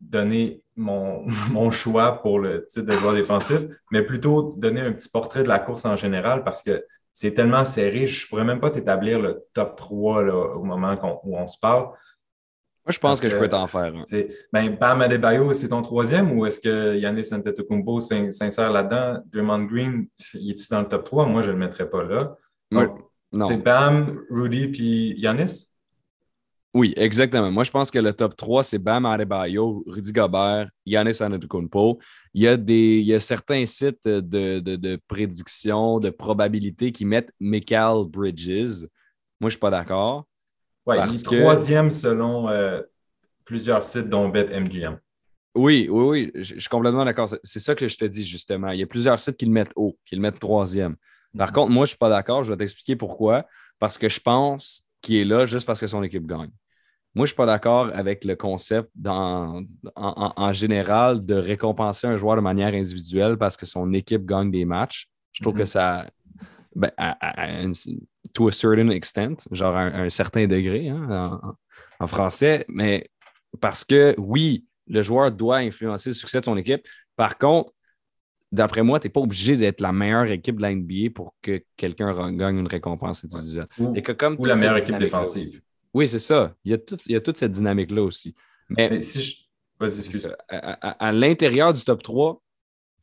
[0.00, 5.42] donner mon, choix pour le titre de joueur défensif, mais plutôt donner un petit portrait
[5.42, 8.70] de la course en général parce que c'est tellement serré, je ne pourrais même pas
[8.70, 10.22] t'établir le top 3
[10.54, 11.88] au moment où on se parle.
[12.88, 13.92] Moi, je pense que, je peux t'en faire.
[14.50, 19.22] Ben, Bam Adebayo, c'est ton troisième ou est-ce que Yannis Antetokounmpo s'insère là-dedans?
[19.30, 21.26] Draymond Green, il est dans le top 3?
[21.26, 22.34] Moi, je ne le mettrais pas là.
[22.70, 23.46] non.
[23.46, 25.66] C'est Bam, Rudy puis Yannis?
[26.72, 27.50] Oui, exactement.
[27.50, 31.98] Moi, je pense que le top 3, c'est Bam Adebayo, Rudy Gobert, Yannis Antetokounmpo.
[32.32, 36.90] Il y a, des, il y a certains sites de, de, de prédiction, de probabilité
[36.90, 38.84] qui mettent Michael Bridges.
[39.40, 40.24] Moi, je ne suis pas d'accord.
[40.88, 42.80] Oui, il est troisième selon euh,
[43.44, 44.98] plusieurs sites, dont BetMGM.
[45.54, 47.28] Oui, oui, oui, je, suis complètement d'accord.
[47.42, 48.70] C'est ça que je te dis justement.
[48.70, 50.96] Il y a plusieurs sites qui le mettent haut, qui le mettent troisième.
[51.36, 51.54] Par mhm.
[51.54, 52.42] contre, moi, je ne suis pas d'accord.
[52.42, 53.44] Je vais t'expliquer pourquoi.
[53.78, 56.50] Parce que je pense qu'il est là juste parce que son équipe gagne.
[57.14, 59.62] Moi, je ne suis pas d'accord avec le concept en,
[60.52, 65.08] général de récompenser un joueur de manière individuelle parce que son équipe gagne des matchs.
[65.32, 65.66] Je trouve que mhm.
[65.66, 66.06] ça,
[66.74, 67.46] ben, à,
[68.38, 71.40] to a certain extent, genre à un, certain degré hein,
[71.98, 73.10] en, français, mais
[73.60, 76.86] parce que oui, le joueur doit influencer le succès de son équipe.
[77.16, 77.72] Par contre,
[78.52, 81.64] d'après moi, tu n'es pas obligé d'être la meilleure équipe de la NBA pour que
[81.76, 83.66] quelqu'un gagne une récompense individuelle.
[83.76, 85.60] Ou, Et que comme la meilleure équipe défensive.
[85.92, 86.54] Oui, c'est ça.
[86.64, 88.36] Il y, a il y a toute cette dynamique-là aussi.
[88.68, 89.36] Mais, si je...
[89.80, 90.30] Vas-y, excuse.
[90.48, 92.40] À, l'intérieur du top 3,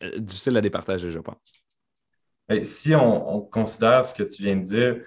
[0.04, 1.64] euh, difficile à départager, je pense.
[2.64, 5.02] si on, considère ce que tu viens de dire,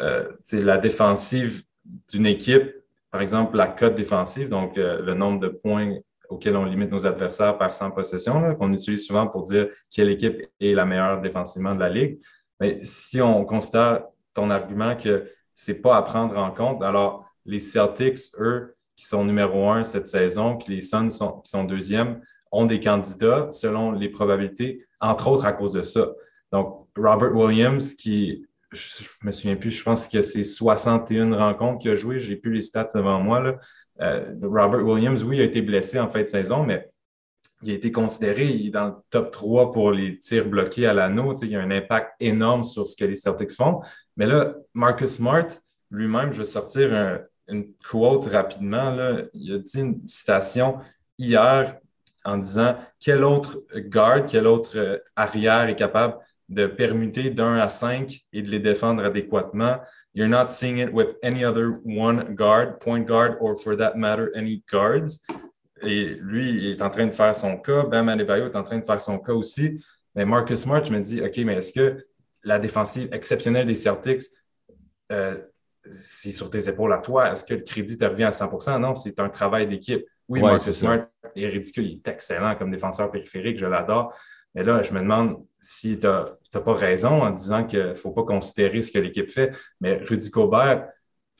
[0.00, 1.62] euh, la défensive
[2.10, 2.74] d'une équipe,
[3.10, 5.96] par exemple la cote défensive, donc euh, le nombre de points
[6.28, 10.42] auxquels on limite nos adversaires par 100 possessions, qu'on utilise souvent pour dire quelle équipe
[10.60, 12.20] est la meilleure défensivement de la Ligue.
[12.60, 14.02] Mais si on considère
[14.34, 19.06] ton argument que ce n'est pas à prendre en compte, alors les Celtics, eux, qui
[19.06, 22.20] sont numéro un cette saison, puis les Suns qui sont deuxième,
[22.52, 26.08] ont des candidats selon les probabilités, entre autres à cause de ça.
[26.52, 31.78] Donc, Robert Williams, qui je, ne me souviens plus, je pense que c'est 61 rencontres
[31.78, 32.18] qu'il a joué.
[32.18, 33.56] J'ai plus les stats devant moi.
[34.00, 36.90] Euh, Robert Williams, oui, a été blessé en fin de saison, mais
[37.62, 40.94] il a été considéré, il est dans le top 3 pour les tirs bloqués à
[40.94, 41.34] l'anneau.
[41.42, 43.80] Il y a un impact énorme sur ce que les Celtics font.
[44.16, 45.48] Mais là, Marcus Smart,
[45.90, 48.96] lui-même, je vais sortir une quote rapidement.
[49.34, 50.78] Il a dit une citation
[51.18, 51.78] hier
[52.24, 57.68] en disant quel autre guard, quel autre euh, arrière est capable de permuter d'un à
[57.68, 59.80] cinq et de les défendre adéquatement.
[60.14, 64.30] You're not seeing it with any other one guard, point guard, or for that matter,
[64.34, 65.20] any guards.
[65.82, 67.84] Et lui, il est en train de faire son cas.
[67.84, 69.84] Bam Adebayo est en train de faire son cas aussi.
[70.14, 72.04] Mais Marcus Smart, je me dis, OK, mais est-ce que
[72.42, 74.22] la défensive exceptionnelle des Celtics,
[75.12, 75.36] euh,
[75.90, 77.32] c'est sur tes épaules à toi?
[77.32, 80.04] Est-ce que le crédit te revient à 100% Non, c'est un travail d'équipe.
[80.28, 84.14] Oui, Marcus Smart est ridicule, il est excellent comme défenseur périphérique, je l'adore.
[84.54, 88.12] Mais là, je me demande si tu n'as pas raison en disant qu'il ne faut
[88.12, 89.52] pas considérer ce que l'équipe fait.
[89.80, 90.88] Mais Rudy Cobert,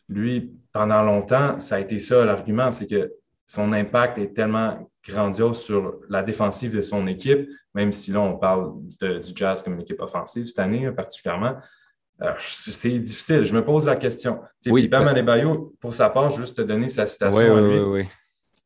[0.08, 3.12] lui, pendant longtemps, ça a été ça l'argument, c'est que
[3.46, 8.36] son impact est tellement grandiose sur la défensive de son équipe, même si là, on
[8.36, 11.56] parle du Jazz comme une équipe offensive cette année particulièrement.
[12.40, 13.44] C'est difficile.
[13.44, 14.40] Je me pose la question.
[14.66, 18.08] Oui, Bam Adebayo, pour sa part, juste te donner sa citation à lui.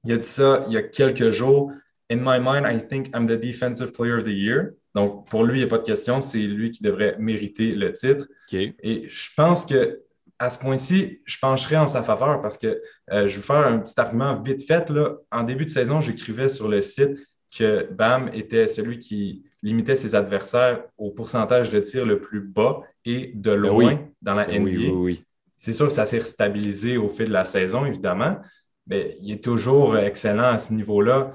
[0.05, 1.73] Il a dit ça il y a quelques jours.
[2.11, 4.73] In my mind, I think I'm the defensive player of the year.
[4.95, 6.21] Donc, pour lui, il n'y a pas de question.
[6.21, 8.27] C'est lui qui devrait mériter le titre.
[8.53, 10.01] Et je pense que
[10.39, 12.83] à ce point-ci, je pencherai en sa faveur parce que
[13.13, 14.91] euh, je vais faire un petit argument vite fait.
[14.91, 15.15] Là.
[15.31, 17.17] En début de saison, j'écrivais sur le site
[17.57, 22.81] que Bam était celui qui limitait ses adversaires au pourcentage de tir le plus bas
[23.05, 25.21] et de ben loin dans la ben NBA.
[25.57, 28.39] C'est sûr que ça s'est stabilisé au fil de la saison, évidemment,
[28.87, 31.33] mais il est toujours excellent à ce niveau-là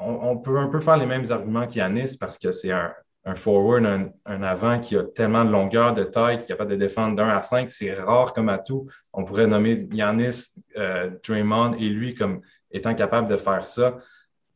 [0.00, 2.92] on, peut un peu faire les mêmes arguments qu'Yanis parce que c'est un,
[3.34, 7.14] forward, un, avant qui a tellement de longueur de taille, qui est capable de défendre
[7.16, 7.70] d'un à cinq.
[7.70, 8.88] C'est rare comme à tout.
[9.12, 12.40] On pourrait nommer Yanis, euh, Draymond et lui comme
[12.70, 13.98] étant capable de faire ça.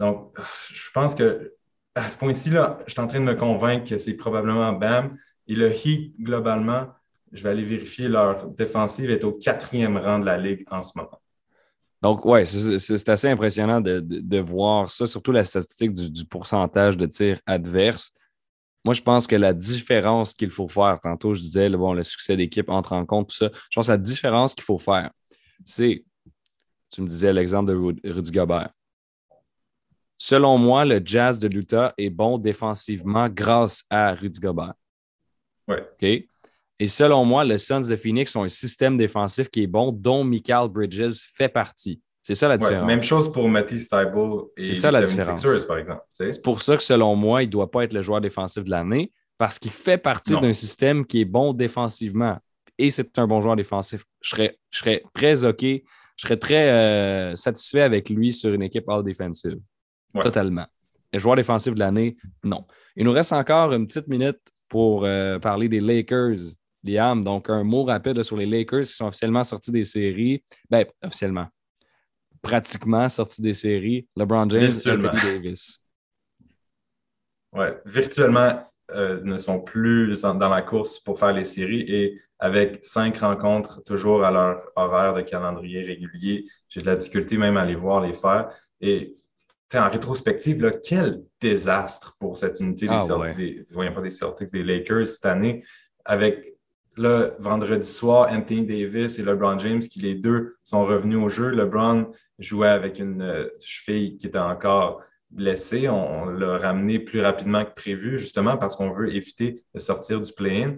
[0.00, 0.36] Donc,
[0.70, 1.52] je pense que
[1.94, 5.16] à ce point-ci, là, je suis en train de me convaincre que c'est probablement Bam.
[5.46, 6.88] Et le Heat, globalement,
[7.32, 10.96] je vais aller vérifier, leur défensive est au quatrième rang de la Ligue en ce
[10.96, 11.20] moment.
[12.04, 17.40] Donc, oui, c'est assez impressionnant de, voir ça, surtout la statistique du, pourcentage de tirs
[17.46, 18.12] adverses.
[18.84, 22.04] Moi, je pense que la différence qu'il faut faire, tantôt je disais, le, bon, le
[22.04, 25.12] succès d'équipe entre en compte, tout ça, je pense que la différence qu'il faut faire,
[25.64, 26.04] c'est,
[26.90, 28.68] tu me disais l'exemple de Rudy Gobert.
[30.18, 34.74] Selon moi, le Jazz de l'Utah est bon défensivement grâce à Rudy Gobert.
[35.68, 35.76] Oui.
[35.78, 36.28] OK?
[36.80, 40.24] Et selon moi, les Suns de Phoenix ont un système défensif qui est bon, dont
[40.24, 42.00] Michael Bridges fait partie.
[42.22, 42.86] C'est ça la différence.
[42.86, 45.44] même chose pour Matty Stiebel et les ça, la différence.
[45.66, 46.00] par exemple.
[46.10, 48.70] C'est pour ça que selon moi, il ne doit pas être le joueur défensif de
[48.70, 52.38] l'année parce qu'il fait partie d'un système qui est bon défensivement.
[52.78, 54.04] Et c'est un bon joueur défensif.
[54.22, 55.62] Je serais, je serais très OK.
[55.62, 55.82] Je
[56.16, 59.58] serais très euh, satisfait avec lui sur une équipe all défensive.
[60.14, 60.66] Totalement.
[61.12, 62.60] Le joueur défensif de l'année, non.
[62.96, 66.54] Il nous reste encore une petite minute pour euh, parler des Lakers.
[66.84, 70.44] Liam, donc un mot rapide sur les Lakers qui sont officiellement sortis des séries.
[70.70, 71.46] Ben, officiellement.
[72.42, 74.06] Pratiquement sortis des séries.
[74.16, 75.78] LeBron James et Anthony Davis.
[77.52, 82.84] Oui, virtuellement euh, ne sont plus dans, la course pour faire les séries et avec
[82.84, 87.64] cinq rencontres toujours à leur horaire de calendrier régulier, j'ai de la difficulté même à
[87.64, 88.50] les voir les faire.
[88.80, 89.16] Et
[89.74, 95.06] en rétrospective, quel désastre pour cette unité des, ah, des, pas des Celtics, des Lakers
[95.06, 95.64] cette année,
[96.04, 96.53] avec
[96.96, 101.50] le vendredi soir, Anthony Davis et LeBron James, qui les deux sont revenus au jeu.
[101.50, 105.88] LeBron jouait avec une euh, cheville qui était encore blessée.
[105.88, 110.32] On, l'a ramené plus rapidement que prévu, justement parce qu'on veut éviter de sortir du
[110.32, 110.76] play-in.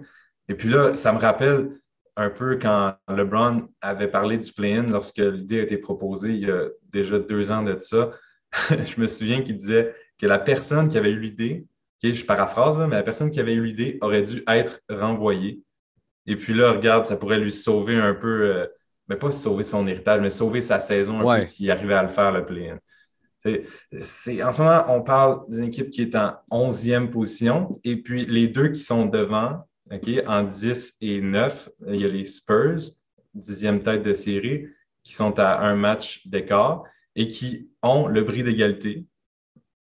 [0.49, 1.69] Et puis là, ça me rappelle
[2.15, 6.51] un peu quand LeBron avait parlé du play-in lorsque l'idée a été proposée il y
[6.51, 8.11] a déjà deux ans de ça.
[8.69, 11.67] je me souviens qu'il disait que la personne qui avait eu l'idée,
[12.01, 15.61] je paraphrase, mais la personne qui avait eu l'idée aurait dû être renvoyée
[16.27, 18.67] et puis là, regarde, ça pourrait lui sauver un peu, euh,
[19.07, 22.09] mais pas sauver son héritage, mais sauver sa saison un peu s'il arrivait à le
[22.09, 22.77] faire, le play-in.
[23.45, 28.49] en ce moment, on parle d'une équipe qui est en 11e position et puis les
[28.49, 29.65] deux qui sont devant,
[30.27, 32.81] en 10 et 9, il y a les Spurs,
[33.37, 34.67] 10e tête de série,
[35.01, 36.83] qui sont à un match d'écart
[37.15, 39.05] et qui ont le bris d'égalité.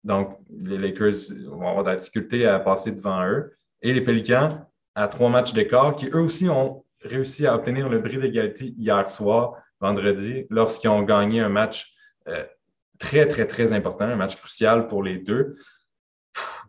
[0.03, 3.57] Donc, les Lakers vont avoir de la difficulté à passer devant eux.
[3.81, 7.99] Et les Pelicans à trois matchs d'écart, qui eux aussi ont réussi à obtenir le
[7.99, 11.95] bris d'égalité hier soir, vendredi, lorsqu'ils ont gagné un match
[12.29, 12.45] euh,
[12.99, 15.57] très, très, très important, un match crucial pour les deux.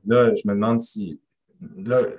[0.05, 1.21] là, je me demande si,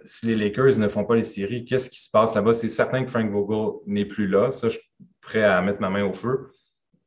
[0.04, 2.52] si les Lakers ne font pas les séries, qu'est-ce qui se passe là-bas?
[2.52, 4.52] C'est certain que Frank Vogel n'est plus là.
[4.52, 4.90] Ça, je suis
[5.20, 6.50] prêt à mettre ma main au feu.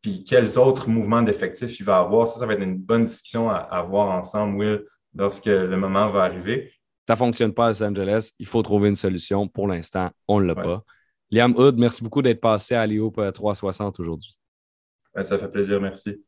[0.02, 2.28] Puis quels autres mouvements d'effectifs il va avoir?
[2.28, 4.86] Ça, ça va être une bonne discussion à avoir ensemble, Will,
[5.16, 6.72] lorsque le moment va arriver.
[7.10, 8.34] Ça ne fonctionne pas à Los Angeles.
[8.38, 9.48] Il faut trouver une solution.
[9.48, 10.84] Pour l'instant, on ne l'a pas.
[11.32, 14.38] Liam Hood, merci beaucoup d'être passé à l'IOP 360 aujourd'hui.
[15.24, 16.24] ça fait plaisir, merci.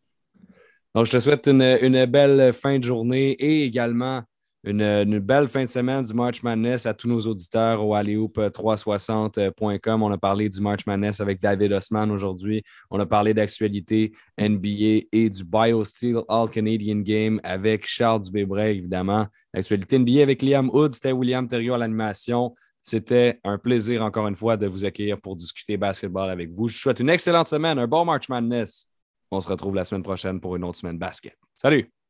[0.96, 4.24] Donc, je te souhaite une, belle fin de journée et également
[4.64, 10.03] une, belle fin de semaine du March Madness à tous nos auditeurs au alleyhoop360.com.
[10.03, 12.64] On a parlé du March Madness avec David Osman aujourd'hui.
[12.91, 19.26] On a parlé d'actualité NBA et du BioSteel All Canadian Game avec Charles Dubébray, évidemment.
[19.53, 22.53] L'actualité NBA avec Liam Hood, c'était William Thériault à l'animation.
[22.84, 26.68] C'était un plaisir, encore une fois, de vous accueillir pour discuter basketball avec vous.
[26.68, 28.88] Je vous souhaite une excellente semaine, un bon March Madness.
[29.32, 31.38] On se retrouve la semaine prochaine pour une autre semaine basket.
[31.55, 32.01] Salut!